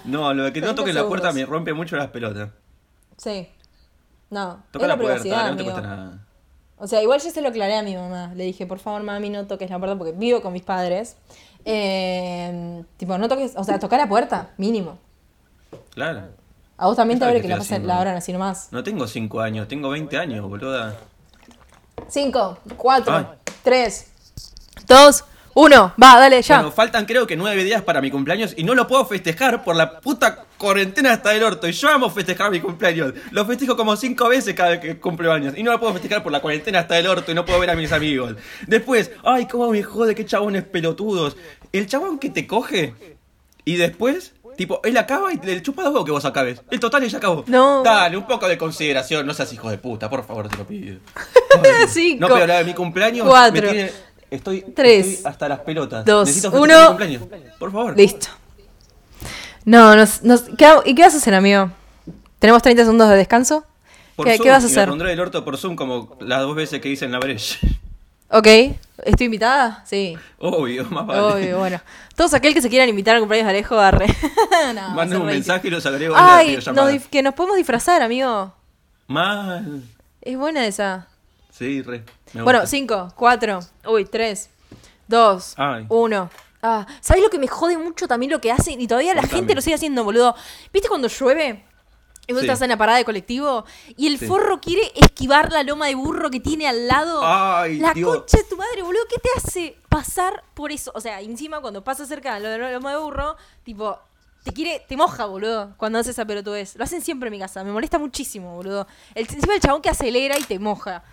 No, 0.06 0.34
lo 0.34 0.44
de 0.44 0.54
que 0.54 0.62
no 0.62 0.68
30 0.68 0.82
toques 0.82 0.96
la 0.96 1.08
puerta 1.08 1.32
me 1.32 1.46
rompe 1.46 1.74
mucho 1.74 1.96
las 1.98 2.10
pelotas. 2.10 2.50
Sí. 3.18 3.50
No, 4.30 4.64
Toca 4.72 4.88
la 4.88 4.96
la 4.96 5.02
puerta, 5.02 5.22
privacidad, 5.22 5.52
no 5.52 5.58
te 5.58 5.64
cuesta 5.64 5.82
nada. 5.82 6.26
O 6.78 6.88
sea, 6.88 7.02
igual 7.02 7.22
yo 7.22 7.30
se 7.30 7.42
lo 7.42 7.50
aclaré 7.50 7.76
a 7.76 7.84
mi 7.84 7.96
mamá. 7.96 8.34
Le 8.36 8.44
dije, 8.44 8.66
por 8.66 8.80
favor, 8.80 9.02
mami, 9.04 9.30
no 9.30 9.48
toques 9.48 9.70
la 9.70 9.80
puerta 9.80 9.98
porque 9.98 10.12
vivo 10.12 10.42
con 10.42 10.54
mis 10.54 10.64
padres. 10.64 11.16
Eh, 11.64 12.84
tipo, 12.98 13.18
no 13.18 13.28
toques, 13.30 13.54
o 13.56 13.64
sea, 13.64 13.80
tocar 13.80 14.00
la 14.00 14.10
puerta, 14.10 14.52
mínimo. 14.58 14.98
Claro. 15.92 16.24
A 16.78 16.88
vos 16.88 16.98
también 16.98 17.20
te 17.20 17.26
¿Qué 17.26 17.30
abre 17.30 17.42
que 17.42 17.48
la 17.48 17.58
pasen 17.58 17.88
la 17.88 17.98
abran 17.98 18.18
así 18.18 18.34
nomás. 18.34 18.68
No 18.72 18.84
tengo 18.84 19.08
5 19.08 19.40
años, 19.40 19.68
tengo 19.68 19.90
20 19.90 20.18
años, 20.18 20.48
boluda. 20.48 20.96
5, 22.10 22.58
4, 22.76 23.16
Ay. 23.16 23.26
3, 23.64 24.12
2, 24.86 25.24
1. 25.56 25.94
Va, 26.02 26.20
dale, 26.20 26.42
ya. 26.42 26.58
Bueno, 26.58 26.72
faltan 26.72 27.06
creo 27.06 27.26
que 27.26 27.38
9 27.38 27.64
días 27.64 27.82
para 27.82 28.02
mi 28.02 28.12
cumpleaños 28.12 28.54
y 28.58 28.64
no 28.66 28.76
lo 28.76 28.88
puedo 28.88 29.06
festejar 29.06 29.64
por 29.64 29.76
la 29.78 30.02
puta 30.02 30.44
cuarentena 30.58 31.14
hasta 31.14 31.34
el 31.34 31.44
orto. 31.44 31.68
Y 31.68 31.72
yo 31.72 31.90
amo 31.90 32.10
festejar 32.10 32.52
mi 32.52 32.60
cumpleaños. 32.60 33.14
Lo 33.32 33.46
festejo 33.46 33.78
como 33.78 33.96
5 33.96 34.28
veces 34.28 34.54
cada 34.54 34.72
vez 34.72 34.80
que 34.82 35.00
cumplo 35.00 35.32
años. 35.32 35.54
Y 35.58 35.64
no 35.64 35.72
lo 35.72 35.80
puedo 35.80 35.94
festejar 35.94 36.22
por 36.24 36.34
la 36.34 36.42
cuarentena 36.42 36.80
hasta 36.80 37.00
el 37.00 37.08
orto 37.08 37.32
y 37.32 37.36
no 37.36 37.46
puedo 37.46 37.58
ver 37.60 37.70
a 37.70 37.76
mis 37.76 37.94
amigos. 37.94 38.36
Después, 38.68 39.12
ay, 39.24 39.48
cómo 39.48 39.70
me 39.72 39.82
jode, 39.82 40.14
qué 40.14 40.26
chabones 40.26 40.64
pelotudos. 40.64 41.38
El 41.72 41.88
chabón 41.88 42.20
que 42.20 42.30
te 42.30 42.46
coge 42.46 42.94
y 43.64 43.78
después... 43.78 44.34
Tipo, 44.58 44.80
él 44.86 44.96
acaba 44.96 45.34
y 45.34 45.38
le 45.44 45.62
chupa 45.62 45.82
dos 45.84 45.92
huevos 45.92 46.06
que 46.06 46.12
vos 46.12 46.24
acabes. 46.24 46.62
El 46.72 46.80
total 46.80 47.06
ya 47.06 47.18
acabó. 47.18 47.44
No. 47.48 47.84
Dale, 47.84 48.16
un 48.16 48.26
poco 48.26 48.48
de 48.48 48.58
consideración. 48.58 49.28
No 49.28 49.34
seas 49.34 49.52
hijo 49.52 49.70
de 49.70 49.78
puta, 49.78 50.10
por 50.10 50.26
favor, 50.26 50.48
te 50.48 50.56
lo 50.56 50.66
pido. 50.66 51.00
Cinco, 51.90 52.22
No 52.22 52.28
puedo 52.28 52.42
hablar 52.44 52.60
de 52.60 52.64
mi 52.64 52.74
cumpleaños. 52.74 53.28
cuatro, 53.28 53.62
me 53.62 53.68
tiene- 53.74 53.92
estoy, 54.36 54.62
tres, 54.76 55.08
estoy 55.08 55.32
hasta 55.32 55.50
las 55.50 55.60
pelotas. 55.60 56.06
dos, 56.06 56.28
Necesito 56.28 56.52
uno. 56.62 56.80
mi 56.82 56.88
cumpleaños. 57.18 57.24
Por 57.60 57.72
favor. 57.72 57.98
Listo. 57.98 58.28
No, 59.66 59.96
nos, 59.96 60.22
nos, 60.24 60.42
¿qué 60.58 60.66
hago- 60.66 60.84
¿y 60.86 60.94
qué 60.94 61.02
vas 61.04 61.14
a 61.16 61.18
hacer, 61.18 61.34
amigo? 61.34 61.72
¿Tenemos 62.40 62.62
30 62.62 62.84
segundos 62.84 63.10
de 63.10 63.16
descanso? 63.16 63.66
Por 64.16 64.26
¿Qué, 64.28 64.38
Zoom, 64.38 64.44
qué 64.46 64.52
vas 64.52 64.64
a 64.64 64.68
y 64.68 64.70
me 64.70 64.78
hacer? 64.78 64.90
pondré 64.90 65.12
el 65.14 65.20
orto 65.20 65.44
por 65.44 65.58
Zoom 65.58 65.76
como 65.76 66.16
las 66.22 66.42
dos 66.42 66.56
veces 66.56 66.80
que 66.82 66.90
hice 66.90 67.06
en 67.06 67.12
la 67.12 67.20
brecha. 67.20 67.58
Ok, 68.30 68.48
¿estoy 69.04 69.26
invitada? 69.26 69.84
Sí. 69.86 70.16
Obvio, 70.40 70.86
más 70.90 71.06
vale. 71.06 71.22
Obvio, 71.22 71.60
bueno. 71.60 71.80
Todos 72.16 72.34
aquel 72.34 72.54
que 72.54 72.62
se 72.62 72.70
quieran 72.70 72.90
invitar 72.90 73.16
al 73.16 73.22
cumpleaños 73.22 73.48
de 73.48 73.58
Alejo, 73.58 73.80
arre. 73.80 74.08
No, 74.74 74.90
Manden 74.92 75.20
un 75.22 75.28
mensaje 75.28 75.68
y 75.68 75.72
los 75.72 75.86
agrego 75.86 76.16
en 76.18 76.22
la 76.24 76.38
Ay, 76.38 76.48
videollamada. 76.50 76.92
dif- 76.92 77.08
que 77.10 77.22
nos 77.22 77.34
podemos 77.34 77.58
disfrazar, 77.58 78.02
amigo. 78.02 78.54
Mal. 79.08 79.84
Es 80.22 80.38
buena 80.38 80.66
esa. 80.66 81.08
Sí, 81.52 81.82
re. 81.82 82.04
Bueno, 82.44 82.60
gusta. 82.62 82.68
5, 82.68 83.14
4, 83.16 83.60
uy, 83.88 84.06
3, 84.06 84.50
2, 85.08 85.54
Ay. 85.58 85.86
1. 85.90 86.30
Ah, 86.64 86.86
¿sabes 87.02 87.22
lo 87.22 87.30
que 87.30 87.38
me 87.38 87.48
jode 87.48 87.78
mucho 87.78 88.08
también 88.08 88.32
lo 88.32 88.42
que 88.42 88.52
hacen? 88.52 88.82
Y 88.82 88.88
todavía 88.88 89.14
la 89.14 89.22
Contame. 89.22 89.40
gente 89.40 89.56
lo 89.56 89.62
sigue 89.62 89.76
haciendo, 89.76 90.04
boludo. 90.04 90.36
¿Viste 90.74 90.88
cuando 90.90 91.08
llueve? 91.08 91.64
Y 92.28 92.34
vos 92.34 92.42
Sí. 92.42 92.48
estás 92.48 92.62
en 92.64 92.70
la 92.70 92.78
parada 92.78 92.98
de 92.98 93.06
colectivo 93.06 93.66
y 93.96 94.08
el 94.08 94.18
Sí. 94.18 94.26
forro 94.26 94.60
quiere 94.60 94.92
esquivar 94.96 95.52
la 95.52 95.62
loma 95.62 95.86
de 95.86 95.94
burro 95.94 96.32
que 96.32 96.40
tiene 96.40 96.68
al 96.68 96.88
lado. 96.88 97.22
Ay, 97.24 97.78
la 97.78 97.94
Dios. 97.94 98.10
concha 98.18 98.38
de 98.40 98.44
tu 98.46 98.58
madre, 98.58 98.82
boludo. 98.82 99.04
¿Qué 99.08 99.18
te 99.22 99.30
hace 99.38 99.78
pasar 99.90 100.44
por 100.56 100.72
eso? 100.72 100.92
O 100.96 101.02
sea, 101.02 101.22
encima 101.22 101.62
cuando 101.62 101.84
pasa 101.84 102.04
cerca 102.08 102.40
de 102.40 102.58
la 102.58 102.72
loma 102.72 102.92
de 102.94 102.98
burro, 102.98 103.36
tipo, 103.64 104.00
te 104.44 104.52
quiere, 104.54 104.84
te 104.88 104.98
moja, 104.98 105.26
boludo, 105.26 105.74
cuando 105.78 106.00
haces 106.00 106.14
esa 106.16 106.26
pelotudez. 106.26 106.76
Lo 106.78 106.84
hacen 106.84 107.04
siempre 107.04 107.28
en 107.28 107.32
mi 107.34 107.40
casa. 107.40 107.64
Me 107.64 107.72
molesta 107.72 108.00
muchísimo, 108.00 108.56
boludo. 108.56 108.88
El, 109.14 109.28
encima 109.32 109.54
el 109.54 109.60
chabón 109.62 109.84
que 109.84 109.90
acelera 109.92 110.36
y 110.40 110.44
te 110.44 110.58
moja. 110.58 111.04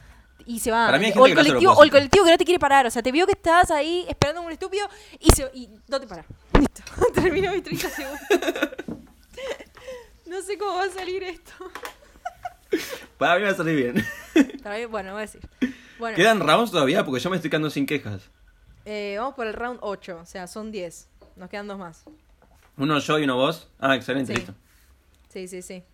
Y 0.47 0.61
se 0.61 0.71
va. 0.71 0.87
Para 0.87 0.99
mí 0.99 1.07
hay 1.07 1.13
o, 1.17 1.27
el 1.27 1.33
que 1.33 1.37
colectivo, 1.43 1.73
o 1.73 1.85
el 1.85 1.91
colectivo 1.91 2.25
que 2.25 2.31
no 2.33 2.39
te 2.39 2.45
quiere 2.45 2.59
parar. 2.59 2.87
O 2.87 2.91
sea, 2.91 3.03
te 3.03 3.13
vio 3.13 3.27
que 3.27 3.33
estás 3.33 3.71
ahí 3.71 4.05
esperando 4.09 4.41
a 4.41 4.45
un 4.45 4.53
estúpido 4.53 4.89
y, 5.21 5.31
se, 5.31 5.51
y 5.55 5.69
no 5.89 6.01
te 6.01 6.07
para. 6.07 6.25
Listo. 6.59 6.83
Terminó 7.15 7.53
mis 7.53 7.63
30 7.63 7.89
segundos. 7.91 8.21
no 10.27 10.43
sé 10.43 10.59
cómo 10.59 10.75
va 10.77 10.85
a 10.85 10.91
salir 10.91 11.23
esto. 11.23 11.53
Para 13.19 13.37
mí 13.39 13.45
va 13.45 13.51
a 13.51 13.55
salir 13.55 13.77
bien. 13.77 14.07
Está 14.35 14.75
bien, 14.77 14.91
Bueno, 14.91 15.13
voy 15.13 15.19
a 15.19 15.23
decir. 15.23 15.41
Bueno, 15.99 16.17
¿Quedan 16.17 16.41
rounds 16.41 16.71
todavía? 16.71 17.05
Porque 17.05 17.21
yo 17.21 17.31
me 17.31 17.37
estoy 17.37 17.51
quedando 17.51 17.71
sin 17.71 17.87
quejas. 17.87 18.23
eh, 18.85 19.17
vamos 19.19 19.35
por 19.35 19.47
el 19.47 19.53
round 19.53 19.79
8. 19.83 20.19
O 20.23 20.27
sea, 20.27 20.47
son 20.47 20.73
10. 20.73 21.09
Nos 21.37 21.49
quedan 21.51 21.69
dos 21.69 21.79
más. 21.79 22.05
Uno 22.77 22.99
yo 22.99 23.19
y 23.19 23.25
uno 23.25 23.37
vos. 23.37 23.69
Ah, 23.79 23.95
excelente, 23.95 24.33
Sí. 24.33 24.39
listo. 24.39 24.55
Sí, 25.29 25.49
sí, 25.49 25.63
sí. 25.63 25.85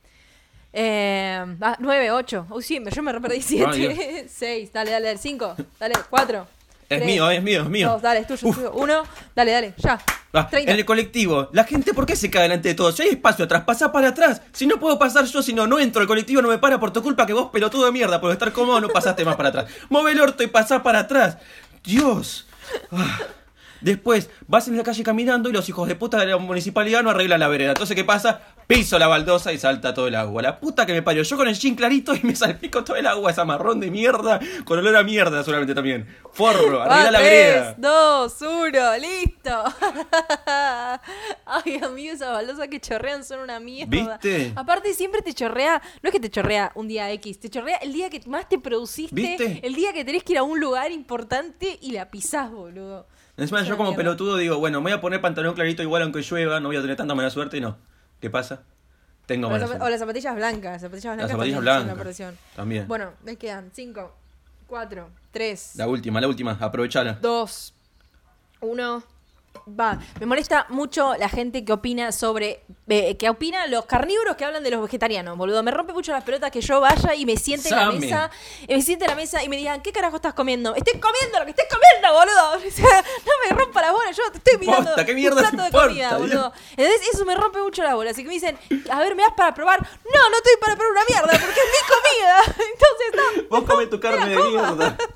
Eh, 0.73 1.57
ah, 1.61 1.77
9, 1.79 2.11
8. 2.11 2.47
Uy, 2.51 2.63
sí, 2.63 2.81
yo 2.95 3.03
me 3.03 3.19
perdí 3.21 3.37
Ay, 3.37 3.43
7. 3.43 4.27
6. 4.29 4.73
Dale, 4.73 4.91
dale, 4.91 5.07
dale. 5.07 5.19
5. 5.19 5.57
Dale, 5.79 5.95
4. 6.09 6.47
Es 6.89 7.05
mío, 7.05 7.31
es 7.31 7.43
mío, 7.43 7.63
es 7.63 7.69
mío. 7.69 7.91
Dos, 7.91 8.03
dale, 8.03 8.21
es 8.21 8.27
tuyo, 8.27 8.49
es 8.49 8.55
tuyo. 8.55 8.73
Uno. 8.73 9.03
Dale, 9.35 9.53
dale, 9.53 9.75
ya. 9.77 9.99
Ah, 10.33 10.47
30. 10.49 10.73
en 10.73 10.79
el 10.79 10.85
colectivo, 10.85 11.49
la 11.53 11.65
gente, 11.65 11.93
¿por 11.95 12.07
qué 12.07 12.15
se 12.15 12.31
cae 12.31 12.43
delante 12.43 12.69
de 12.69 12.75
todos? 12.75 12.95
Si 12.97 13.03
hay 13.03 13.09
espacio 13.11 13.47
atrás, 13.47 13.65
pasa 13.65 13.91
para 13.91 14.09
atrás. 14.09 14.43
Si 14.53 14.67
no 14.67 14.79
puedo 14.79 14.99
pasar 14.99 15.25
yo, 15.25 15.43
si 15.43 15.53
no, 15.53 15.67
no 15.67 15.79
entro, 15.79 16.01
el 16.03 16.09
colectivo 16.09 16.41
no 16.43 16.49
me 16.49 16.59
para 16.59 16.79
por 16.79 16.93
tu 16.93 17.03
culpa 17.03 17.27
que 17.27 17.33
vos, 17.33 17.51
pelotudo 17.51 17.87
de 17.87 17.93
mierda, 17.93 18.21
por 18.21 18.31
estar 18.31 18.53
cómodo, 18.53 18.81
no 18.81 18.89
pasaste 18.89 19.25
más 19.25 19.37
para 19.37 19.49
atrás. 19.51 19.67
Mueve 19.89 20.13
el 20.13 20.21
orto 20.21 20.43
y 20.43 20.47
pasá 20.47 20.83
para 20.83 21.01
atrás. 21.01 21.39
Dios. 21.83 22.47
Ah. 22.93 23.19
Después, 23.81 24.29
vas 24.47 24.67
en 24.69 24.77
la 24.77 24.83
calle 24.83 25.03
caminando 25.03 25.49
y 25.49 25.53
los 25.53 25.69
hijos 25.69 25.87
de 25.89 25.95
puta 25.95 26.19
de 26.19 26.27
la 26.27 26.37
municipalidad 26.39 27.03
no 27.03 27.11
arreglan 27.11 27.41
la 27.41 27.49
vereda. 27.49 27.71
Entonces, 27.71 27.95
¿qué 27.95 28.05
pasa? 28.05 28.41
Piso 28.67 28.99
la 28.99 29.07
baldosa 29.07 29.53
y 29.53 29.59
salta 29.59 29.95
todo 29.95 30.09
el 30.09 30.15
agua. 30.15 30.43
La 30.43 30.61
puta 30.61 30.85
que 30.85 30.93
me 30.93 31.01
parió. 31.03 31.23
Yo 31.23 31.37
con 31.37 31.49
el 31.49 31.55
jean 31.55 31.75
clarito 31.75 32.15
y 32.15 32.21
me 32.23 32.37
salpico 32.37 32.85
todo 32.85 32.97
el 32.97 33.07
agua, 33.07 33.31
esa 33.31 33.45
marrón 33.45 33.81
de 33.81 33.91
mierda, 33.91 34.41
con 34.65 34.79
olor 34.79 34.97
a 34.97 35.03
mierda 35.03 35.43
solamente 35.43 35.75
también. 35.75 36.07
Forro, 36.33 36.83
arregla 36.83 37.05
Va, 37.05 37.11
la 37.11 37.19
tres, 37.19 37.31
vereda. 37.31 37.75
dos, 37.79 38.37
uno, 38.43 38.99
listo. 38.99 39.65
Ay, 41.47 41.81
amigo, 41.83 42.13
esas 42.15 42.31
baldosas 42.33 42.69
que 42.69 42.81
chorrean 42.81 43.25
son 43.25 43.41
una 43.41 43.59
mierda. 43.61 43.91
¿Viste? 43.91 44.53
Aparte, 44.57 44.93
siempre 44.95 45.23
te 45.23 45.33
chorrea, 45.33 45.81
no 46.03 46.09
es 46.09 46.13
que 46.13 46.21
te 46.21 46.31
chorrea 46.31 46.73
un 46.75 46.89
día 46.89 47.11
X, 47.13 47.41
te 47.41 47.49
chorrea 47.49 47.77
el 47.79 47.93
día 47.93 48.11
que 48.11 48.21
más 48.27 48.49
te 48.49 48.59
produciste, 48.59 49.15
¿Viste? 49.15 49.61
el 49.63 49.75
día 49.75 49.93
que 49.93 50.05
tenés 50.05 50.23
que 50.25 50.33
ir 50.35 50.39
a 50.39 50.43
un 50.43 50.61
lugar 50.61 50.91
importante 50.93 51.79
y 51.81 51.93
la 51.93 52.11
pisás, 52.11 52.51
boludo. 52.51 53.07
Encima 53.39 53.63
yo 53.63 53.77
como 53.77 53.95
pelotudo 53.97 54.37
digo, 54.37 54.59
bueno, 54.59 54.81
me 54.81 54.91
voy 54.91 54.99
a 54.99 55.01
poner 55.01 55.21
pantalón 55.21 55.55
clarito 55.55 55.83
igual 55.83 56.03
aunque 56.03 56.21
llueva, 56.23 56.61
no 56.61 56.69
voy 56.69 56.77
a 56.77 56.81
tener 56.83 56.97
tanta 56.97 57.15
mala 57.15 57.31
suerte 57.31 57.57
y 57.57 57.61
no. 57.61 57.77
¿Qué 58.21 58.29
pasa? 58.31 58.63
Tengo 59.27 59.47
O 59.47 59.51
mala 59.51 59.65
zap- 59.65 59.69
suerte. 59.69 59.85
o 59.85 59.89
las 59.91 60.01
zapatillas 60.01 60.35
blancas, 60.37 60.73
las 60.73 60.81
zapatillas 60.83 61.15
blancas 61.17 61.23
Las 61.23 61.31
zapatillas 61.31 61.65
también 61.65 61.95
blancas. 61.95 62.55
También. 62.57 62.89
Bueno, 62.89 63.13
me 63.25 63.37
quedan 63.37 63.71
5, 63.73 64.13
4, 64.67 65.09
3, 65.31 65.73
La 65.77 65.87
última, 65.87 66.21
la 66.21 66.29
última, 66.29 66.59
aprovechala. 66.61 67.15
2, 67.23 67.75
1. 68.61 69.03
Va, 69.71 69.99
me 70.19 70.25
molesta 70.25 70.65
mucho 70.71 71.15
la 71.17 71.29
gente 71.29 71.63
que 71.63 71.75
opina 71.75 72.11
sobre. 72.11 72.65
eh, 72.89 73.19
que 73.19 73.29
opina 73.29 73.67
los 73.67 73.85
carnívoros 73.85 74.35
que 74.37 74.47
hablan 74.47 74.63
de 74.63 74.71
los 74.71 74.81
vegetarianos, 74.81 75.37
boludo. 75.37 75.63
Me 75.63 75.71
rompe 75.71 75.93
mucho 75.93 76.11
las 76.11 76.25
pelotas 76.25 76.51
que 76.51 76.63
yo 76.63 76.81
vaya 76.81 77.15
y 77.15 77.27
me 77.27 77.37
siente 77.37 77.69
en 77.69 77.77
la 77.77 77.93
mesa. 77.93 78.31
y 78.67 78.75
me 78.75 78.81
siente 78.81 79.05
en 79.05 79.11
la 79.11 79.15
mesa 79.17 79.43
y 79.45 79.49
me 79.51 79.59
digan, 79.59 79.83
¿qué 79.83 79.93
carajo 79.93 80.17
estás 80.17 80.33
comiendo? 80.33 80.75
Estoy 80.75 80.99
comiendo 80.99 81.39
lo 81.39 81.45
que 81.45 81.51
estés 81.51 81.67
comiendo, 81.69 82.19
boludo. 82.19 82.67
O 82.69 82.71
sea, 82.71 83.03
no 83.27 83.33
me 83.45 83.63
rompa 83.63 83.83
las 83.83 83.93
bolas, 83.93 84.17
yo 84.17 84.23
te 84.33 84.39
estoy 84.39 84.57
mirando. 84.59 84.91
¿qué 85.05 85.13
un 85.13 85.17
mierda 85.17 85.37
te 85.37 85.41
plato 85.43 85.57
de 85.63 85.67
importa, 85.67 85.89
comida, 85.89 86.09
Dios? 86.09 86.21
boludo. 86.21 86.53
Entonces, 86.77 87.09
eso 87.13 87.25
me 87.27 87.35
rompe 87.35 87.61
mucho 87.61 87.83
las 87.83 87.95
bolas. 87.95 88.13
Así 88.13 88.23
que 88.23 88.29
me 88.29 88.35
dicen, 88.35 88.59
a 88.91 89.01
ver, 89.01 89.15
¿me 89.17 89.23
das 89.23 89.33
para 89.37 89.53
probar? 89.53 89.83
No, 89.83 90.31
no 90.31 90.37
estoy 90.39 90.55
para 90.63 90.77
probar 90.77 90.93
una 90.93 91.05
mierda, 91.05 91.29
porque 91.45 91.61
es 91.61 91.71
mi 91.77 91.83
comida. 91.93 92.39
Entonces, 92.73 93.47
no. 93.51 93.59
Vos 93.61 93.69
comes 93.69 93.91
tu 93.91 93.97
no 93.97 94.01
carne 94.01 94.21
la 94.21 94.27
de 94.43 94.49
mierda. 94.49 94.97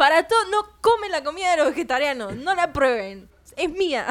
Para 0.00 0.26
todo, 0.26 0.38
no 0.50 0.62
comen 0.80 1.10
la 1.12 1.22
comida 1.22 1.50
de 1.50 1.58
los 1.58 1.66
vegetarianos. 1.66 2.34
No 2.34 2.54
la 2.54 2.72
prueben. 2.72 3.28
Es 3.54 3.68
mía. 3.68 4.06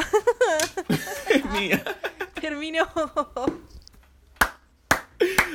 Es 1.30 1.44
mía. 1.46 1.84
Terminó. 2.40 2.88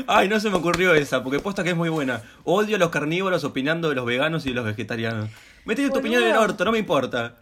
Ay, 0.09 0.29
no 0.29 0.41
se 0.41 0.51
me 0.51 0.57
ocurrió 0.57 0.93
esa, 0.93 1.23
porque 1.23 1.39
posta 1.39 1.63
que 1.63 1.71
es 1.71 1.77
muy 1.77 1.89
buena. 1.89 2.21
Odio 2.43 2.75
a 2.75 2.79
los 2.81 2.91
carnívoros 2.91 3.45
opinando 3.45 3.89
de 3.91 3.95
los 3.95 4.05
veganos 4.05 4.45
y 4.45 4.49
de 4.49 4.57
los 4.57 4.65
vegetarianos. 4.65 5.31
Metí 5.67 5.89
tu 5.89 6.01
opinión 6.01 6.25
en 6.25 6.31
el 6.31 6.37
orto, 6.37 6.65
no 6.65 6.73
me 6.73 6.79
importa. 6.79 7.37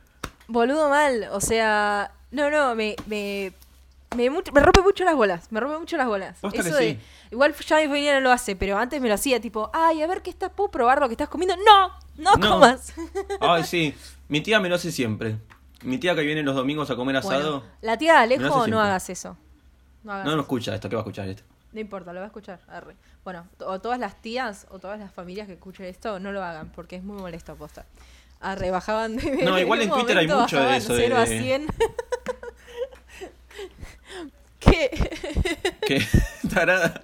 Boludo 0.46 0.90
mal. 0.90 1.28
O 1.33 1.40
sea, 1.40 2.12
no, 2.31 2.50
no, 2.50 2.74
me, 2.74 2.94
me, 3.07 3.55
me, 4.14 4.28
me 4.28 4.61
rompe 4.61 4.83
mucho 4.83 5.05
las 5.05 5.14
bolas. 5.14 5.50
Me 5.50 5.61
rompe 5.61 5.78
mucho 5.78 5.96
las 5.96 6.09
bolas. 6.09 6.37
Posta 6.42 6.62
que 6.62 6.68
Eso 6.68 6.76
de- 6.76 6.90
sí. 6.90 6.98
igual 7.31 7.55
ya 7.55 7.76
mi 7.78 7.87
familia 7.87 8.12
no 8.16 8.20
lo 8.20 8.33
hace, 8.33 8.55
pero 8.55 8.76
antes 8.76 9.00
me 9.00 9.09
lo 9.09 9.14
hacía 9.14 9.40
tipo, 9.40 9.70
ay, 9.72 10.02
a 10.02 10.07
ver 10.07 10.20
qué 10.20 10.28
estás, 10.28 10.50
¿puedo 10.55 10.70
probar 10.70 11.00
lo 11.00 11.09
que 11.09 11.14
estás 11.14 11.31
comiendo? 11.31 11.57
No, 11.57 11.90
no, 12.16 12.35
No. 12.37 12.51
comas. 12.51 12.92
Ay, 13.40 13.64
sí. 13.64 13.94
Mi 14.29 14.40
tía 14.40 14.61
me 14.61 14.68
lo 14.68 14.77
hace 14.77 14.92
siempre. 14.92 15.37
Mi 15.83 15.98
tía 15.98 16.14
que 16.14 16.22
viene 16.22 16.42
los 16.42 16.55
domingos 16.55 16.90
a 16.90 16.96
comer 16.96 17.16
asado. 17.16 17.61
Bueno, 17.61 17.75
la 17.81 17.98
tía 17.98 18.12
de 18.14 18.18
Alejo, 18.20 18.66
no 18.68 18.81
hagas 18.81 19.11
eso. 19.11 19.37
No 20.05 20.12
hagas 20.12 20.25
No, 20.25 20.31
no 20.33 20.37
eso. 20.37 20.42
escucha 20.42 20.75
esto, 20.75 20.88
¿qué 20.88 20.94
va 20.96 21.01
a 21.01 21.05
escuchar 21.05 21.29
esto? 21.29 21.42
No 21.72 21.81
importa, 21.81 22.12
lo 22.12 22.20
va 22.20 22.25
a 22.25 22.29
escuchar. 22.29 22.61
arre. 22.68 22.94
Bueno, 23.25 23.46
o 23.61 23.81
todas 23.81 23.98
las 23.98 24.20
tías 24.20 24.66
o 24.70 24.79
todas 24.79 24.98
las 25.01 25.12
familias 25.12 25.46
que 25.46 25.55
escuchen 25.55 25.87
esto, 25.87 26.20
no 26.20 26.33
lo 26.33 26.42
hagan, 26.44 26.70
porque 26.70 26.96
es 26.96 27.03
muy 27.03 27.20
molesto 27.20 27.53
aposta. 27.53 27.87
Arre, 28.40 28.70
bajaban 28.70 29.16
de. 29.16 29.44
No, 29.44 29.59
igual 29.59 29.83
en 29.83 29.90
Twitter 29.90 30.18
hay 30.18 30.29
mucho 30.29 30.61
de 30.61 30.77
eso, 30.77 30.94
0 30.96 31.16
a 31.16 31.20
de- 31.25 31.40
100. 31.40 31.66
¿Qué? 34.61 34.90
Que, 35.87 36.07
tarada. 36.53 37.03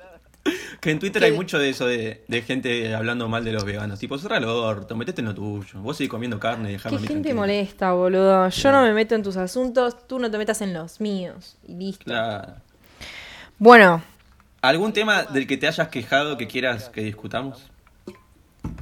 Que 0.81 0.93
en 0.93 0.99
Twitter 1.01 1.21
¿Qué? 1.21 1.27
hay 1.27 1.33
mucho 1.33 1.59
de 1.59 1.71
eso, 1.71 1.87
de, 1.87 2.23
de 2.29 2.43
gente 2.43 2.95
hablando 2.95 3.29
mal 3.29 3.45
de 3.45 3.53
los 3.53 3.65
veganos. 3.65 3.99
Tipo, 3.99 4.17
cerra 4.19 4.37
el 4.39 4.45
orto, 4.45 4.95
metete 4.95 5.21
en 5.21 5.27
lo 5.27 5.35
tuyo. 5.35 5.81
Vos 5.81 5.97
seguís 5.97 6.11
comiendo 6.11 6.39
carne 6.39 6.69
y 6.71 6.73
dejame 6.75 6.91
Qué 6.93 6.97
a 6.97 7.01
mí 7.01 7.07
gente 7.09 7.31
tranquilo. 7.31 7.41
molesta, 7.41 7.93
boludo. 7.93 8.49
Yo 8.49 8.73
no 8.73 8.83
me 8.83 8.93
meto 8.93 9.15
en 9.17 9.23
tus 9.25 9.37
asuntos, 9.37 10.07
tú 10.07 10.19
no 10.21 10.31
te 10.31 10.39
metas 10.39 10.61
en 10.63 10.73
los 10.75 11.01
míos. 11.01 11.57
Y 11.67 11.75
listo. 11.75 12.05
Claro. 12.05 12.55
Bueno, 13.59 14.03
¿Algún 14.61 14.93
tema 14.93 15.23
del 15.25 15.47
que 15.47 15.57
te 15.57 15.69
hayas 15.69 15.89
quejado 15.89 16.37
que 16.37 16.47
quieras 16.49 16.89
que 16.89 17.01
discutamos? 17.03 17.71
Que 18.07 18.13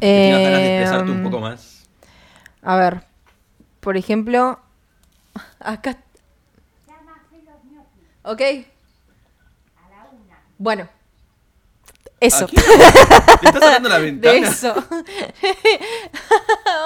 tengas 0.00 0.42
ganas 0.42 0.60
de 0.60 0.76
expresarte 0.78 1.10
un 1.10 1.22
poco 1.22 1.40
más. 1.40 1.86
A 2.62 2.76
ver, 2.76 3.02
por 3.80 3.96
ejemplo, 3.96 4.58
acá. 5.60 5.98
¿Ok? 8.22 8.42
Bueno, 10.58 10.88
eso. 12.20 12.46
¿Le 12.52 13.48
estás 13.48 13.62
sacando 13.62 13.88
la 13.88 13.98
De 13.98 14.04
ventana? 14.04 14.48
eso. 14.48 14.74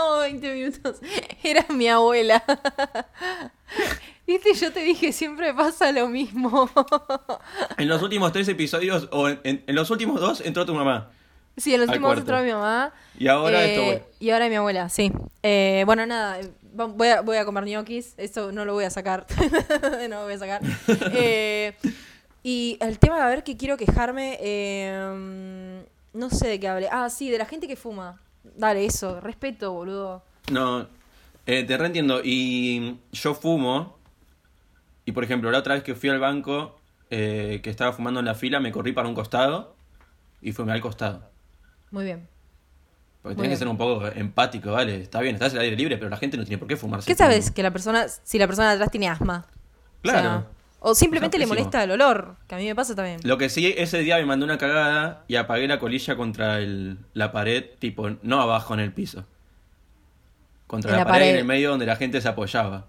Oh, 0.03 0.19
20 0.21 0.53
minutos. 0.55 0.97
Era 1.43 1.64
mi 1.71 1.88
abuela. 1.88 2.43
Viste, 4.27 4.55
yo 4.55 4.73
te 4.73 4.81
dije, 4.81 5.12
siempre 5.12 5.53
pasa 5.55 5.93
lo 5.93 6.09
mismo. 6.09 6.69
En 7.79 7.88
los 7.88 8.03
últimos 8.03 8.33
tres 8.33 8.49
episodios, 8.49 9.09
o 9.12 9.29
en, 9.29 9.40
en- 9.45 9.75
los 9.75 9.90
últimos 9.90 10.21
dos, 10.21 10.40
entró 10.43 10.66
tu 10.66 10.75
mamá. 10.75 11.11
Sí, 11.57 11.75
en 11.75 11.81
los 11.81 11.88
últimos 11.88 12.09
cuarto. 12.09 12.21
entró 12.21 12.43
mi 12.43 12.53
mamá. 12.53 12.93
Y 13.19 13.29
ahora 13.29 13.64
Eh, 13.64 13.93
esto. 13.95 14.07
Y 14.21 14.31
ahora 14.31 14.49
mi 14.49 14.55
abuela, 14.57 14.88
sí. 14.88 15.12
Eh, 15.43 15.83
bueno, 15.87 16.07
nada, 16.07 16.38
voy 16.73 17.09
a, 17.09 17.21
voy 17.23 17.37
a 17.38 17.45
comer 17.45 17.64
ñoquis. 17.64 18.14
Eso 18.19 18.53
no 18.53 18.64
lo 18.64 18.73
voy 18.75 18.85
a 18.85 18.90
sacar. 18.90 19.27
no 20.09 20.16
lo 20.21 20.25
voy 20.25 20.35
a 20.35 20.38
sacar. 20.38 20.61
Eh, 21.12 21.75
y 22.42 22.79
el 22.81 22.98
tema, 22.98 23.24
a 23.24 23.29
ver, 23.29 23.44
que 23.44 23.57
quiero 23.57 23.76
quejarme. 23.76 24.38
eh, 24.40 25.85
no 26.12 26.31
sé 26.31 26.48
de 26.48 26.61
qué 26.61 26.68
hable. 26.68 26.88
Ah, 26.90 27.09
sí, 27.09 27.31
de 27.31 27.38
la 27.38 27.46
gente 27.46 27.68
que 27.68 27.76
fuma. 27.76 28.20
Dale, 28.57 28.85
eso. 28.85 29.20
Respeto, 29.20 29.72
boludo. 29.72 30.22
No, 30.50 30.87
eh, 31.46 31.64
te 31.64 31.76
reentiendo. 31.76 32.20
Y 32.22 32.98
yo 33.12 33.35
fumo. 33.35 33.98
Y 35.05 35.12
por 35.12 35.24
ejemplo, 35.24 35.50
la 35.50 35.59
otra 35.59 35.74
vez 35.74 35.83
que 35.83 35.94
fui 35.94 36.09
al 36.09 36.18
banco, 36.18 36.79
eh, 37.11 37.61
que 37.62 37.70
estaba 37.70 37.92
fumando 37.92 38.20
en 38.20 38.26
la 38.26 38.35
fila, 38.35 38.61
me 38.61 38.72
corrí 38.72 38.92
para 38.92 39.09
un 39.09 39.14
costado 39.14 39.74
y 40.40 40.53
fumé 40.53 40.72
al 40.72 40.81
costado. 40.81 41.29
Muy 41.90 42.05
bien. 42.05 42.29
Porque 43.22 43.37
tenés 43.37 43.50
que 43.50 43.57
ser 43.59 43.68
un 43.68 43.76
poco 43.76 44.07
empático, 44.07 44.72
¿vale? 44.72 45.03
Está 45.03 45.20
bien, 45.20 45.35
estás 45.35 45.53
al 45.53 45.61
aire 45.61 45.76
libre, 45.76 45.98
pero 45.98 46.09
la 46.09 46.16
gente 46.16 46.37
no 46.37 46.44
tiene 46.44 46.59
por 46.59 46.68
qué 46.68 46.76
fumarse. 46.76 47.07
¿Qué 47.07 47.14
sabes 47.14 47.50
que 47.50 47.62
la 47.62 47.70
persona, 47.70 48.07
si 48.09 48.38
la 48.38 48.46
persona 48.46 48.68
de 48.68 48.74
atrás 48.74 48.90
tiene 48.90 49.09
asma? 49.09 49.46
Claro. 50.00 50.18
O, 50.18 50.22
sea, 50.22 50.46
o 50.81 50.95
simplemente 50.95 51.38
le 51.38 51.47
molesta 51.47 51.85
el 51.85 51.90
olor, 51.93 52.37
que 52.49 52.55
a 52.55 52.59
mí 52.59 52.64
me 52.66 52.75
pasa 52.75 52.95
también. 52.95 53.21
Lo 53.23 53.38
que 53.38 53.49
sí, 53.49 53.75
ese 53.77 53.99
día 53.99 54.16
me 54.16 54.25
mandé 54.27 54.45
una 54.45 54.59
cagada 54.59 55.25
y 55.29 55.37
apagué 55.37 55.69
la 55.69 55.79
colilla 55.79 56.16
contra 56.16 56.59
el- 56.59 56.99
la 57.14 57.31
pared, 57.33 57.64
tipo, 57.79 58.11
no 58.23 58.40
abajo 58.40 58.75
en 58.75 58.81
el 58.81 58.93
piso. 58.93 59.25
Contra 60.66 60.93
En 60.93 60.97
la, 60.99 61.05
la 61.05 61.11
pared, 61.11 61.27
en 61.27 61.31
pared. 61.33 61.40
el 61.40 61.45
medio 61.47 61.71
donde 61.71 61.87
la 61.87 61.97
gente 61.97 62.21
se 62.21 62.29
apoyaba. 62.29 62.87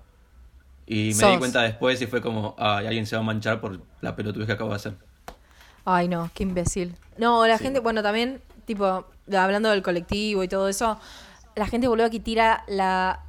Y 0.86 1.08
me 1.08 1.14
Sos. 1.14 1.32
di 1.32 1.38
cuenta 1.38 1.62
después 1.62 2.02
y 2.02 2.08
fue 2.08 2.22
como, 2.22 2.56
ay, 2.58 2.86
alguien 2.88 3.06
se 3.06 3.16
va 3.16 3.22
a 3.22 3.26
manchar 3.26 3.60
por 3.62 3.80
la 4.02 4.16
pelotudez 4.16 4.48
que 4.48 4.54
acabo 4.54 4.70
de 4.72 4.76
hacer. 4.78 4.94
Ay, 5.86 6.08
no, 6.08 6.30
qué 6.34 6.44
imbécil. 6.44 6.96
No, 7.18 7.46
la 7.48 7.58
Sí. 7.58 7.64
gente, 7.64 7.80
bueno, 7.80 8.04
también, 8.04 8.42
tipo, 8.66 9.06
hablando 9.36 9.70
del 9.70 9.82
colectivo 9.82 10.44
y 10.44 10.48
todo 10.48 10.68
eso, 10.70 11.00
la 11.56 11.66
gente 11.68 11.88
boludo 11.88 12.10
que 12.10 12.20
tira 12.20 12.64
la. 12.68 13.20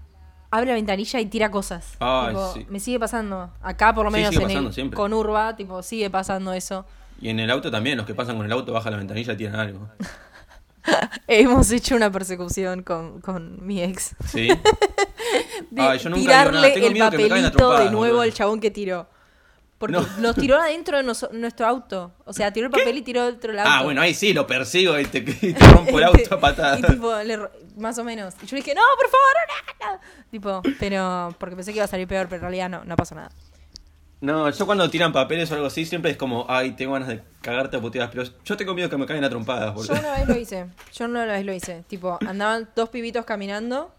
Abre 0.53 0.69
la 0.69 0.75
ventanilla 0.75 1.19
y 1.19 1.27
tira 1.27 1.51
cosas. 1.51 1.97
Ay, 1.99 2.29
Tipo, 2.29 2.53
sí. 2.55 2.67
Me 2.71 2.79
sigue 2.79 3.01
pasando. 3.01 3.51
Acá, 3.63 3.93
por 3.93 4.05
lo 4.05 4.11
Sí, 4.13 4.17
menos 4.19 4.31
sigue 4.31 4.43
en 4.45 4.49
pasando 4.49 4.69
el, 4.69 4.75
siempre. 4.75 4.97
con 4.97 5.13
Urba, 5.13 5.57
tipo, 5.57 5.83
sigue 5.83 6.09
pasando 6.11 6.53
eso. 6.53 6.87
Y 7.21 7.29
en 7.31 7.41
el 7.41 7.51
auto 7.51 7.71
también, 7.71 7.97
los 7.97 8.07
que 8.07 8.15
pasan 8.15 8.37
con 8.37 8.47
el 8.47 8.53
auto 8.53 8.73
bajan 8.73 8.93
la 8.93 8.99
ventanilla 8.99 9.33
y 9.33 9.37
tiran 9.37 9.57
algo. 9.59 9.89
Hemos 11.29 11.71
hecho 11.71 11.95
una 11.97 12.11
persecución 12.11 12.83
con, 12.83 13.21
con 13.21 13.65
mi 13.65 13.83
ex. 13.83 14.15
¿Sí? 14.27 14.49
De 15.71 15.81
Ay, 15.83 15.99
yo 15.99 16.11
nunca 16.11 16.21
tirarle 16.23 16.61
nada. 16.61 16.75
Tengo 16.75 16.87
el 16.89 16.93
miedo 16.93 17.11
que 17.11 17.17
me 17.17 17.29
caigan 17.29 17.47
a 17.47 17.53
papelito 17.53 17.79
de 17.85 17.91
nuevo 17.91 18.21
al 18.21 18.33
chabón 18.33 18.61
que 18.61 18.71
tiró. 18.71 19.09
Porque 19.83 19.97
No. 19.97 20.07
nos 20.21 20.37
tiró 20.37 20.61
adentro 20.61 20.97
de 20.97 21.03
noso- 21.03 21.29
nuestro 21.33 21.67
auto. 21.67 22.13
O 22.25 22.33
sea, 22.33 22.53
tiró 22.53 22.67
el 22.67 22.71
papel 22.71 22.97
y 22.99 23.03
tiró 23.03 23.27
dentro 23.27 23.51
del 23.51 23.59
auto. 23.59 23.71
Ah, 23.75 23.83
bueno, 23.83 24.01
ahí 24.01 24.15
sí, 24.15 24.33
lo 24.33 24.47
persigo 24.47 24.97
y 24.97 25.07
te, 25.07 25.19
y 25.19 25.53
te 25.55 25.55
rompo 25.73 25.99
el 25.99 26.05
auto 26.05 26.37
a 26.37 26.39
patadas. 26.39 26.79
Y 26.79 26.83
tipo, 26.85 27.13
le 27.17 27.37
ro- 27.37 27.51
más 27.79 27.99
o 27.99 28.05
menos. 28.05 28.33
Y 28.41 28.47
yo 28.47 28.55
le 28.57 28.63
dije, 28.63 28.77
no, 28.77 28.83
por 28.97 29.11
favor, 29.11 29.35
no, 29.81 29.93
no". 29.95 30.01
Tipo, 30.31 30.63
pero, 30.79 31.35
porque 31.41 31.57
pensé 31.57 31.73
que 31.73 31.79
iba 31.79 31.85
a 31.85 31.89
salir 31.89 32.07
peor, 32.07 32.27
pero 32.29 32.37
en 32.37 32.43
realidad 32.43 32.69
no, 32.71 32.85
no 32.85 32.95
pasó 32.95 33.17
nada. 33.17 33.31
No, 34.21 34.49
yo 34.51 34.67
cuando 34.67 34.89
tiran 34.89 35.13
papeles 35.13 35.51
o 35.51 35.55
algo 35.55 35.67
así, 35.67 35.85
siempre 35.85 36.13
es 36.13 36.17
como, 36.17 36.47
ay, 36.49 36.71
tengo 36.77 36.93
ganas 36.93 37.09
de 37.09 37.21
cagarte 37.41 37.77
a 37.77 37.81
puteadas, 37.81 38.09
pero 38.13 38.23
yo 38.45 38.57
tengo 38.57 38.73
miedo 38.73 38.89
que 38.89 38.97
me 38.97 39.05
caigan 39.05 39.25
a 39.25 39.31
trompadas, 39.31 39.71
Yo 39.71 39.75
boludo. 39.75 39.95
una 39.99 40.13
vez 40.17 40.29
lo 40.29 40.37
hice, 40.39 40.67
yo 40.95 41.05
una 41.07 41.25
vez 41.27 41.45
lo 41.45 41.53
hice. 41.53 41.83
Tipo, 41.89 42.19
andaban 42.25 42.69
dos 42.77 42.89
pibitos 42.91 43.25
caminando 43.25 43.93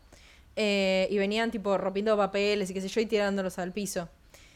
eh, 0.56 1.10
y 1.12 1.18
venían 1.18 1.52
tipo 1.52 1.78
rompiendo 1.78 2.16
papeles 2.16 2.70
y 2.70 2.74
qué 2.74 2.80
sé 2.80 2.88
yo 2.88 3.02
y 3.02 3.06
tirándolos 3.06 3.60
al 3.60 3.74
piso. 3.74 4.08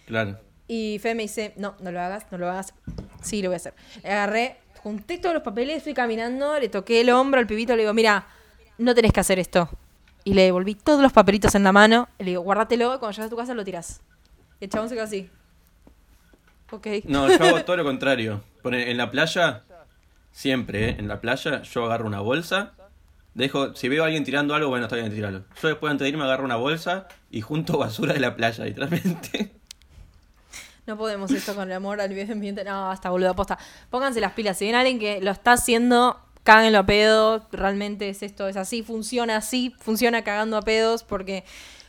Claro. 0.05 0.39
Y 0.67 0.99
Fe 0.99 1.15
me 1.15 1.23
dice, 1.23 1.53
no, 1.55 1.75
no 1.79 1.91
lo 1.91 2.01
hagas, 2.01 2.25
no 2.31 2.37
lo 2.37 2.49
hagas. 2.49 2.73
Sí, 3.21 3.41
lo 3.41 3.49
voy 3.49 3.55
a 3.55 3.57
hacer. 3.57 3.73
Agarré, 4.03 4.57
junté 4.83 5.17
todos 5.17 5.33
los 5.33 5.43
papeles, 5.43 5.83
fui 5.83 5.93
caminando, 5.93 6.59
le 6.59 6.69
toqué 6.69 7.01
el 7.01 7.09
hombro 7.09 7.39
al 7.39 7.47
pibito, 7.47 7.75
le 7.75 7.83
digo, 7.83 7.93
mira, 7.93 8.27
no 8.77 8.93
tenés 8.93 9.13
que 9.13 9.19
hacer 9.19 9.39
esto. 9.39 9.69
Y 10.23 10.33
le 10.33 10.43
devolví 10.43 10.75
todos 10.75 11.01
los 11.01 11.13
papelitos 11.13 11.55
en 11.55 11.63
la 11.63 11.71
mano, 11.71 12.09
le 12.19 12.25
digo, 12.25 12.41
guárdatelo, 12.41 12.99
cuando 12.99 13.11
llegas 13.11 13.27
a 13.27 13.29
tu 13.29 13.37
casa 13.37 13.53
lo 13.53 13.63
tirás. 13.63 14.01
Y 14.59 14.65
el 14.65 14.69
chabón 14.69 14.89
se 14.89 14.95
quedó 14.95 15.05
así. 15.05 15.29
Ok. 16.71 16.87
No, 17.05 17.29
yo 17.29 17.43
hago 17.43 17.63
todo 17.63 17.77
lo 17.77 17.83
contrario. 17.85 18.41
En 18.63 18.97
la 18.97 19.09
playa, 19.09 19.63
siempre, 20.31 20.89
¿eh? 20.89 20.95
en 20.99 21.07
la 21.07 21.21
playa, 21.21 21.61
yo 21.61 21.85
agarro 21.85 22.05
una 22.05 22.19
bolsa, 22.19 22.73
dejo, 23.33 23.73
si 23.75 23.87
veo 23.87 24.03
a 24.03 24.07
alguien 24.07 24.25
tirando 24.25 24.53
algo, 24.53 24.67
bueno, 24.67 24.85
está 24.85 24.97
bien, 24.97 25.13
tirarlo. 25.13 25.45
Yo 25.61 25.69
después 25.69 25.91
antes 25.91 26.03
de 26.03 26.09
irme 26.09 26.23
agarro 26.23 26.43
una 26.43 26.57
bolsa 26.57 27.07
y 27.31 27.39
junto 27.39 27.77
basura 27.77 28.13
de 28.13 28.19
la 28.19 28.35
playa, 28.35 28.65
literalmente. 28.65 29.53
No 30.87 30.97
podemos 30.97 31.29
esto 31.31 31.53
con 31.53 31.69
el 31.69 31.75
amor 31.75 31.99
al 31.99 32.09
medio 32.09 32.33
ambiente. 32.33 32.63
No, 32.63 32.89
hasta 32.89 33.09
boludo, 33.09 33.35
posta. 33.35 33.57
Pónganse 33.89 34.21
las 34.21 34.31
pilas. 34.31 34.57
Si 34.57 34.65
viene 34.65 34.77
alguien 34.79 34.99
que 34.99 35.19
lo 35.21 35.31
está 35.31 35.51
haciendo, 35.53 36.17
cáguenlo 36.43 36.79
a 36.79 36.85
pedo. 36.85 37.45
Realmente 37.51 38.07
es 38.09 38.23
esto, 38.23 38.47
es 38.47 38.55
así, 38.55 38.83
funciona 38.83 39.35
así, 39.35 39.75
funciona 39.79 40.23
cagando 40.23 40.55
a 40.55 40.61
pedos, 40.61 41.03
porque 41.03 41.43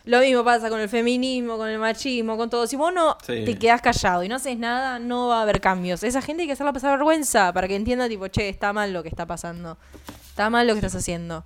lo 0.04 0.18
mismo 0.18 0.42
pasa 0.42 0.68
con 0.68 0.80
el 0.80 0.88
feminismo, 0.88 1.56
con 1.58 1.68
el 1.68 1.78
machismo, 1.78 2.36
con 2.36 2.50
todo. 2.50 2.66
Si 2.66 2.74
vos 2.74 2.92
no 2.92 3.16
Sí. 3.24 3.44
te 3.44 3.56
quedás 3.56 3.80
callado 3.82 4.24
y 4.24 4.28
no 4.28 4.34
haces 4.34 4.58
nada, 4.58 4.98
no 4.98 5.28
va 5.28 5.38
a 5.38 5.42
haber 5.42 5.60
cambios. 5.60 6.02
Esa 6.02 6.20
gente 6.20 6.42
hay 6.42 6.46
que 6.48 6.54
hacerla 6.54 6.72
pasar 6.72 6.90
vergüenza 6.98 7.52
para 7.52 7.68
que 7.68 7.76
entienda, 7.76 8.08
tipo, 8.08 8.26
che, 8.26 8.48
está 8.48 8.72
mal 8.72 8.92
lo 8.92 9.04
que 9.04 9.08
está 9.10 9.26
pasando. 9.26 9.78
Está 10.30 10.50
mal 10.50 10.66
lo 10.66 10.72
que 10.72 10.78
estás 10.80 10.96
haciendo. 10.96 11.44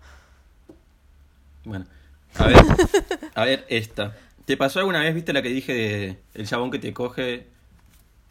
Bueno, 1.65 1.85
a 2.39 2.47
ver, 2.47 2.57
a 3.35 3.45
ver 3.45 3.67
esta. 3.69 4.17
¿Te 4.45 4.57
pasó 4.57 4.81
alguna 4.81 5.01
vez, 5.01 5.15
viste 5.15 5.33
la 5.33 5.43
que 5.43 5.49
dije 5.49 5.73
de 5.73 6.19
el 6.35 6.47
chabón 6.49 6.71
que 6.71 6.79
te 6.79 6.93
coge, 6.93 7.47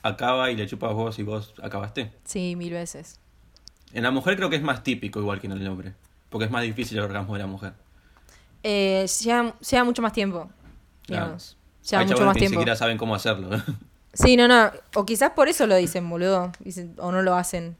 acaba 0.03 0.51
y 0.51 0.55
le 0.55 0.67
chupas 0.67 0.93
vos 0.93 1.17
y 1.19 1.23
vos 1.23 1.53
acabaste? 1.61 2.11
Sí, 2.25 2.55
mil 2.55 2.73
veces. 2.73 3.19
En 3.93 4.03
la 4.03 4.11
mujer 4.11 4.35
creo 4.35 4.49
que 4.49 4.55
es 4.57 4.61
más 4.61 4.83
típico 4.83 5.19
igual 5.19 5.39
que 5.39 5.47
en 5.47 5.53
el 5.53 5.67
hombre, 5.67 5.93
porque 6.29 6.45
es 6.45 6.51
más 6.51 6.63
difícil 6.63 6.97
el 6.97 7.05
orgasmo 7.05 7.33
de 7.33 7.39
la 7.39 7.47
mujer. 7.47 7.73
Eh, 8.63 9.05
lleva, 9.21 9.55
lleva 9.59 9.83
mucho 9.83 10.01
más 10.01 10.13
tiempo, 10.13 10.49
Claro. 11.05 11.25
digamos. 11.25 11.57
Lleva 11.89 12.01
Hay 12.01 12.07
mucho 12.07 12.25
más 12.25 12.33
que 12.33 12.39
ni 12.41 12.47
tiempo. 12.47 12.59
siquiera 12.59 12.75
saben 12.75 12.97
cómo 12.97 13.15
hacerlo. 13.15 13.49
Sí, 14.13 14.35
no, 14.35 14.45
no. 14.45 14.69
O 14.95 15.05
quizás 15.05 15.29
por 15.31 15.47
eso 15.47 15.65
lo 15.67 15.75
dicen, 15.77 16.09
boludo. 16.09 16.51
Dicen- 16.59 16.95
o 16.97 17.13
no 17.13 17.21
lo 17.21 17.33
hacen. 17.33 17.77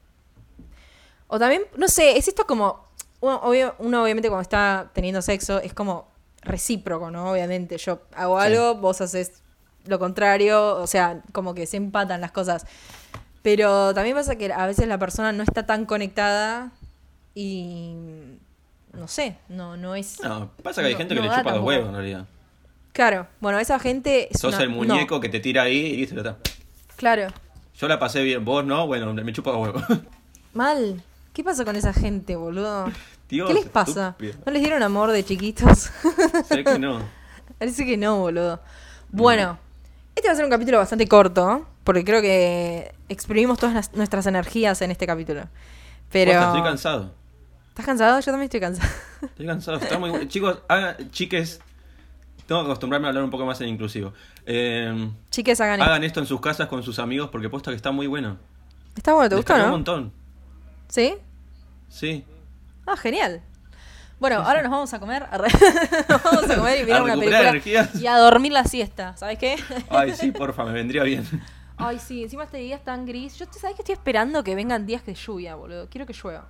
O 1.28 1.40
también, 1.40 1.64
no 1.76 1.90
sé, 1.90 2.18
es 2.18 2.30
esto 2.30 2.46
como. 2.48 2.86
Uno, 3.20 3.42
obvio- 3.44 3.76
uno 3.80 4.02
obviamente 4.02 4.30
cuando 4.30 4.42
está 4.44 4.90
teniendo 4.94 5.22
sexo 5.22 5.60
es 5.60 5.74
como 5.74 6.08
recíproco, 6.42 7.12
¿no? 7.12 7.32
Obviamente. 7.32 7.78
Yo 7.78 8.02
hago 8.16 8.40
Sí. 8.40 8.48
algo, 8.48 8.76
vos 8.76 9.02
haces 9.02 9.42
lo 9.86 10.00
contrario. 10.00 10.76
O 10.78 10.88
sea, 10.88 11.22
como 11.32 11.54
que 11.54 11.66
se 11.68 11.78
empatan 11.78 12.22
las 12.22 12.32
cosas. 12.32 12.66
Pero 13.42 13.94
también 13.94 14.16
pasa 14.16 14.36
que 14.36 14.52
a 14.54 14.66
veces 14.68 14.88
la 14.88 14.98
persona 15.00 15.32
no 15.32 15.44
está 15.44 15.66
tan 15.66 15.86
conectada 15.86 16.72
y. 17.36 17.96
No 18.94 19.08
sé, 19.08 19.38
no, 19.48 19.78
no 19.78 19.96
es. 19.96 20.20
No, 20.22 20.52
pasa 20.64 20.82
que 20.82 20.88
hay 20.90 20.96
gente 20.96 21.16
no 21.16 21.22
que 21.22 21.28
le 21.30 21.34
chupa 21.36 21.52
los 21.56 21.64
huevos 21.64 21.88
en 21.88 21.94
realidad. 21.96 22.26
Claro, 22.94 23.26
bueno, 23.40 23.58
esa 23.58 23.80
gente. 23.80 24.28
Es 24.34 24.42
Sos 24.42 24.54
una- 24.56 24.64
el 24.64 24.70
muñeco 24.70 25.16
no, 25.16 25.22
que 25.22 25.30
te 25.30 25.40
tira 25.40 25.64
ahí 25.64 25.78
y 25.78 25.98
listo, 25.98 26.18
está. 26.18 26.38
claro. 26.98 27.28
Yo 27.78 27.88
la 27.88 27.98
pasé 27.98 28.22
bien, 28.22 28.44
vos 28.44 28.66
no, 28.66 28.86
bueno, 28.86 29.14
me 29.14 29.32
chupa 29.34 29.52
los 29.54 29.62
huevos. 29.62 29.84
Mal. 30.54 31.02
¿Qué 31.34 31.42
pasa 31.44 31.64
con 31.64 31.78
esa 31.78 31.94
gente, 31.94 32.36
boludo? 32.36 32.92
Dios, 33.32 33.48
¿Qué 33.48 33.54
les 33.56 33.66
pasa? 33.66 34.10
estúpido. 34.10 34.34
¿No 34.46 34.52
les 34.52 34.62
dieron 34.62 34.84
amor 34.84 35.10
de 35.12 35.24
chiquitos? 35.26 35.90
Sé 36.50 36.64
que 36.64 36.78
no. 36.78 37.00
Parece 37.58 37.86
que 37.86 37.98
no, 37.98 38.20
boludo. 38.20 38.62
Bueno, 39.10 39.58
este 40.16 40.28
va 40.28 40.34
a 40.34 40.36
ser 40.36 40.46
un 40.46 40.52
capítulo 40.52 40.78
bastante 40.78 41.08
corto, 41.08 41.66
porque 41.84 42.04
creo 42.04 42.22
que 42.22 42.94
exprimimos 43.10 43.58
todas 43.58 43.74
las- 43.74 43.94
nuestras 43.94 44.26
energías 44.28 44.82
en 44.82 44.92
este 44.92 45.08
capítulo. 45.08 45.48
Pero... 46.12 46.32
Estoy 46.32 46.62
cansado. 46.62 47.14
¿Estás 47.70 47.86
cansado? 47.86 48.20
Yo 48.20 48.26
también 48.26 48.44
estoy 48.44 48.60
cansado. 48.60 48.90
Estoy 49.22 49.46
cansado, 49.46 49.78
está 49.78 49.98
muy 49.98 50.10
bueno. 50.10 50.26
Chicos, 50.28 50.60
hagan, 50.68 51.10
chiques, 51.12 51.62
tengo 52.48 52.62
que 52.62 52.66
acostumbrarme 52.66 53.08
a 53.08 53.10
hablar 53.10 53.24
un 53.24 53.30
poco 53.30 53.46
más 53.46 53.62
en 53.62 53.70
inclusivo. 53.70 54.12
Eh, 54.46 55.10
Chiques, 55.30 55.62
hagan 55.62 55.80
esto. 55.80 55.90
hagan 55.90 56.04
esto 56.04 56.20
en 56.20 56.26
sus 56.26 56.42
casas 56.42 56.68
con 56.68 56.84
sus 56.84 57.00
amigos 57.00 57.30
porque 57.32 57.50
posta 57.50 57.72
que 57.72 57.78
está 57.78 57.92
muy 57.92 58.08
bueno. 58.08 58.38
Está 58.98 59.14
bueno, 59.14 59.30
¿te 59.30 59.36
gustó, 59.38 59.58
no? 59.58 59.64
un 59.66 59.70
montón. 59.72 60.12
¿Sí? 60.90 61.14
Sí. 61.88 62.26
Ah, 62.86 62.98
genial. 62.98 63.42
Bueno, 64.20 64.38
ahora 64.38 64.62
nos 64.62 64.72
vamos 64.72 64.94
a 64.94 65.00
comer. 65.00 65.24
Nos 66.10 66.24
vamos 66.24 66.50
a 66.50 66.56
comer 66.56 66.82
y 66.82 66.84
mirar 66.86 67.02
una 67.02 67.14
película. 67.16 67.42
energías. 67.50 67.96
Y 67.96 68.06
a 68.06 68.18
dormir 68.18 68.52
la 68.52 68.64
siesta. 68.66 69.18
¿Sabes 69.18 69.40
qué? 69.40 69.56
Ay, 69.90 70.14
sí, 70.14 70.32
porfa, 70.32 70.64
me 70.64 70.74
vendría 70.74 71.04
bien. 71.04 71.26
Ay, 71.78 71.98
sí, 71.98 72.22
encima 72.24 72.44
este 72.44 72.58
día 72.58 72.76
es 72.76 72.84
tan 72.84 73.06
gris. 73.08 73.36
Yo, 73.40 73.46
¿sabes 73.52 73.76
que 73.76 73.82
estoy 73.82 73.94
esperando 73.94 74.44
que 74.44 74.54
vengan 74.54 74.86
días 74.86 75.04
de 75.06 75.16
lluvia, 75.16 75.56
boludo? 75.56 75.88
Quiero 75.90 76.06
que 76.06 76.14
llueva. 76.14 76.48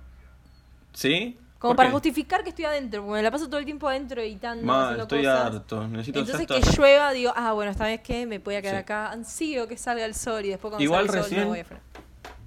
¿Sí? 0.92 1.38
Como 1.58 1.70
¿Por 1.70 1.76
para 1.76 1.88
qué? 1.88 1.92
justificar 1.94 2.42
que 2.42 2.50
estoy 2.50 2.64
adentro, 2.66 3.02
porque 3.02 3.16
me 3.18 3.22
la 3.22 3.30
paso 3.30 3.46
todo 3.48 3.58
el 3.60 3.64
tiempo 3.64 3.88
adentro 3.88 4.20
editando, 4.20 4.66
Ma, 4.66 4.96
estoy 4.98 5.22
cosas. 5.22 5.46
harto. 5.46 5.86
Necesito 5.88 6.18
Entonces 6.20 6.46
que 6.46 6.60
llueva, 6.76 7.12
digo, 7.12 7.32
ah, 7.36 7.52
bueno, 7.52 7.70
esta 7.70 7.84
vez 7.84 8.00
que 8.02 8.26
me 8.26 8.38
voy 8.40 8.56
a 8.56 8.60
quedar 8.62 8.74
Sí. 8.74 8.80
acá. 8.80 9.10
Ansío 9.12 9.68
que 9.68 9.78
salga 9.78 10.04
el 10.04 10.14
sol 10.14 10.44
y 10.44 10.48
después 10.48 10.70
cuando 10.72 10.82
Igual 10.82 11.06
salga 11.06 11.20
el 11.20 11.24
sol 11.24 11.30
recién- 11.30 11.44
me 11.44 11.48
voy 11.50 11.60
a 11.60 11.64
frenar. 11.64 11.84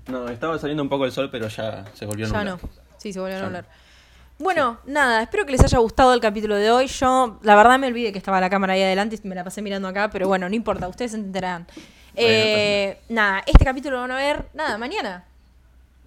No, 0.07 0.27
estaba 0.29 0.59
saliendo 0.59 0.83
un 0.83 0.89
poco 0.89 1.05
el 1.05 1.11
sol, 1.13 1.29
pero 1.31 1.47
ya 1.47 1.85
se 1.95 2.05
volvió 2.05 2.27
Ya 2.27 2.43
nublar. 2.43 2.59
no. 2.61 2.84
Sí, 3.05 3.13
se 3.13 3.19
volvió 3.19 3.37
a 3.37 3.45
hablar. 3.45 3.65
Bueno, 4.39 4.79
nada, 4.87 5.21
espero 5.21 5.45
que 5.45 5.51
les 5.51 5.63
haya 5.63 5.77
gustado 5.77 6.11
el 6.11 6.19
capítulo 6.19 6.55
de 6.55 6.71
hoy. 6.71 6.87
Yo, 6.87 7.37
la 7.43 7.55
verdad, 7.55 7.77
me 7.77 7.85
olvidé 7.85 8.11
que 8.11 8.17
estaba 8.17 8.41
la 8.41 8.49
cámara 8.49 8.73
ahí 8.73 8.81
adelante 8.81 9.19
y 9.23 9.27
me 9.27 9.35
la 9.35 9.43
pasé 9.43 9.61
mirando 9.61 9.87
acá, 9.87 10.09
pero 10.09 10.27
bueno, 10.27 10.49
no 10.49 10.55
importa, 10.55 10.87
ustedes 10.87 11.11
se 11.11 11.17
enterarán. 11.17 11.67
Eh, 12.15 12.97
nada, 13.09 13.43
este 13.45 13.63
capítulo 13.63 13.97
lo 13.97 14.01
van 14.01 14.11
a 14.13 14.15
ver, 14.15 14.47
nada, 14.55 14.79
mañana. 14.79 15.23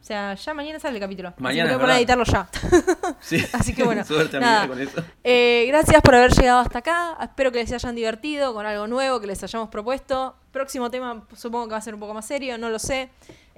O 0.00 0.04
sea, 0.04 0.34
ya 0.34 0.54
mañana 0.54 0.80
sale 0.80 0.96
el 0.96 1.00
capítulo. 1.00 1.32
Mañana, 1.38 1.70
Así 1.70 1.78
que 1.78 1.84
voy 1.84 1.90
a 1.90 1.94
a 1.94 1.98
editarlo 1.98 2.24
ya. 2.24 2.48
Sí. 3.20 3.46
Así 3.52 3.74
que 3.76 3.84
bueno, 3.84 4.04
Suerte, 4.06 4.40
nada. 4.40 4.66
con 4.66 4.80
eso. 4.80 5.00
Eh, 5.22 5.66
gracias 5.68 6.02
por 6.02 6.16
haber 6.16 6.32
llegado 6.32 6.58
hasta 6.58 6.80
acá. 6.80 7.16
Espero 7.22 7.52
que 7.52 7.58
les 7.61 7.72
hayan 7.72 7.94
divertido 7.94 8.54
con 8.54 8.66
algo 8.66 8.88
nuevo 8.88 9.20
que 9.20 9.28
les 9.28 9.40
hayamos 9.44 9.68
propuesto. 9.68 10.34
Próximo 10.50 10.90
tema 10.90 11.24
supongo 11.37 11.66
que 11.66 11.72
va 11.72 11.78
a 11.78 11.82
ser 11.82 11.94
un 11.94 12.00
poco 12.00 12.12
más 12.12 12.26
serio, 12.26 12.58
no 12.58 12.70
lo 12.70 12.80
sé. 12.80 13.11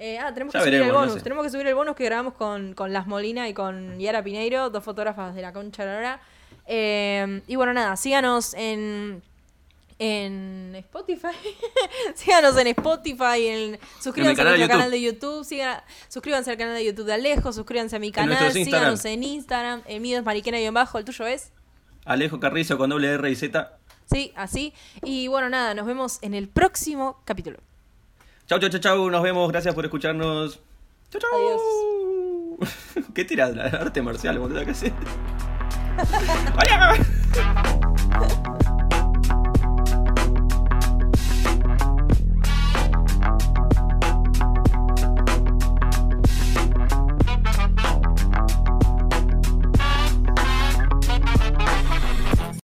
Eh, 0.03 0.17
ah, 0.17 0.33
tenemos 0.33 0.51
que 0.53 0.59
subir 0.59 0.73
el 0.73 0.87
no 0.87 0.93
bonus. 0.95 1.13
sé. 1.13 1.21
Tenemos 1.21 1.43
que 1.45 1.51
subir 1.51 1.67
el 1.67 1.75
bonus 1.75 1.95
que 1.95 2.05
grabamos 2.05 2.33
con, 2.33 2.73
con 2.73 2.91
Las 2.91 3.05
Molina 3.05 3.47
y 3.47 3.53
con 3.53 3.99
Yara 3.99 4.23
Pineiro, 4.23 4.69
dos 4.71 4.83
fotógrafas 4.83 5.35
de 5.35 5.41
la 5.43 5.53
concha 5.53 5.85
de 5.85 6.01
la. 6.01 6.19
Eh, 6.65 7.41
y 7.47 7.55
bueno, 7.55 7.71
nada, 7.73 7.95
síganos 7.95 8.53
en 8.55 9.21
en 9.99 10.73
Spotify. 10.77 11.27
síganos 12.15 12.57
en 12.57 12.65
Spotify, 12.67 13.45
en, 13.47 13.79
suscríbanse 13.99 14.41
a 14.41 14.43
canal 14.43 14.53
de 14.53 14.57
nuestro 14.57 14.57
YouTube. 14.57 14.69
canal 14.69 14.91
de 14.91 15.01
YouTube, 15.01 15.45
sigan- 15.45 15.83
suscríbanse 16.09 16.49
al 16.49 16.57
canal 16.57 16.73
de 16.73 16.85
YouTube 16.85 17.05
de 17.05 17.13
Alejo, 17.13 17.53
suscríbanse 17.53 17.95
a 17.97 17.99
mi 17.99 18.11
canal, 18.11 18.31
Instagram. 18.45 18.65
síganos 18.65 19.05
en 19.05 19.23
Instagram, 19.23 19.81
el 19.85 20.01
mío 20.01 20.17
es 20.17 20.25
mariquena 20.25 20.59
y 20.59 20.63
en 20.65 20.73
bajo, 20.73 20.97
el 20.97 21.05
tuyo 21.05 21.27
es. 21.27 21.51
Alejo 22.05 22.39
Carrizo 22.39 22.79
con 22.79 22.89
doble 22.89 23.09
R 23.13 23.29
y 23.29 23.35
Z. 23.35 23.77
Sí, 24.11 24.33
así. 24.35 24.73
Y 25.03 25.27
bueno, 25.27 25.49
nada, 25.49 25.75
nos 25.75 25.85
vemos 25.85 26.17
en 26.23 26.33
el 26.33 26.47
próximo 26.49 27.21
capítulo. 27.23 27.59
Chau, 28.51 28.59
chau, 28.59 28.69
chau, 28.69 28.81
chau. 28.81 29.09
Nos 29.09 29.23
vemos. 29.23 29.49
Gracias 29.49 29.73
por 29.73 29.85
escucharnos. 29.85 30.59
Chau, 31.09 31.21
chau. 31.21 31.29
Adiós. 31.39 33.05
¿Qué 33.15 33.23
tiras? 33.23 33.55
Arte 33.55 34.01
marcial, 34.01 34.39
boludo, 34.39 34.65
¿qué 34.65 34.71
haces? 34.71 34.91
¡Ay, 36.57 36.67
ay, 36.69 36.99
ay! 36.99 37.90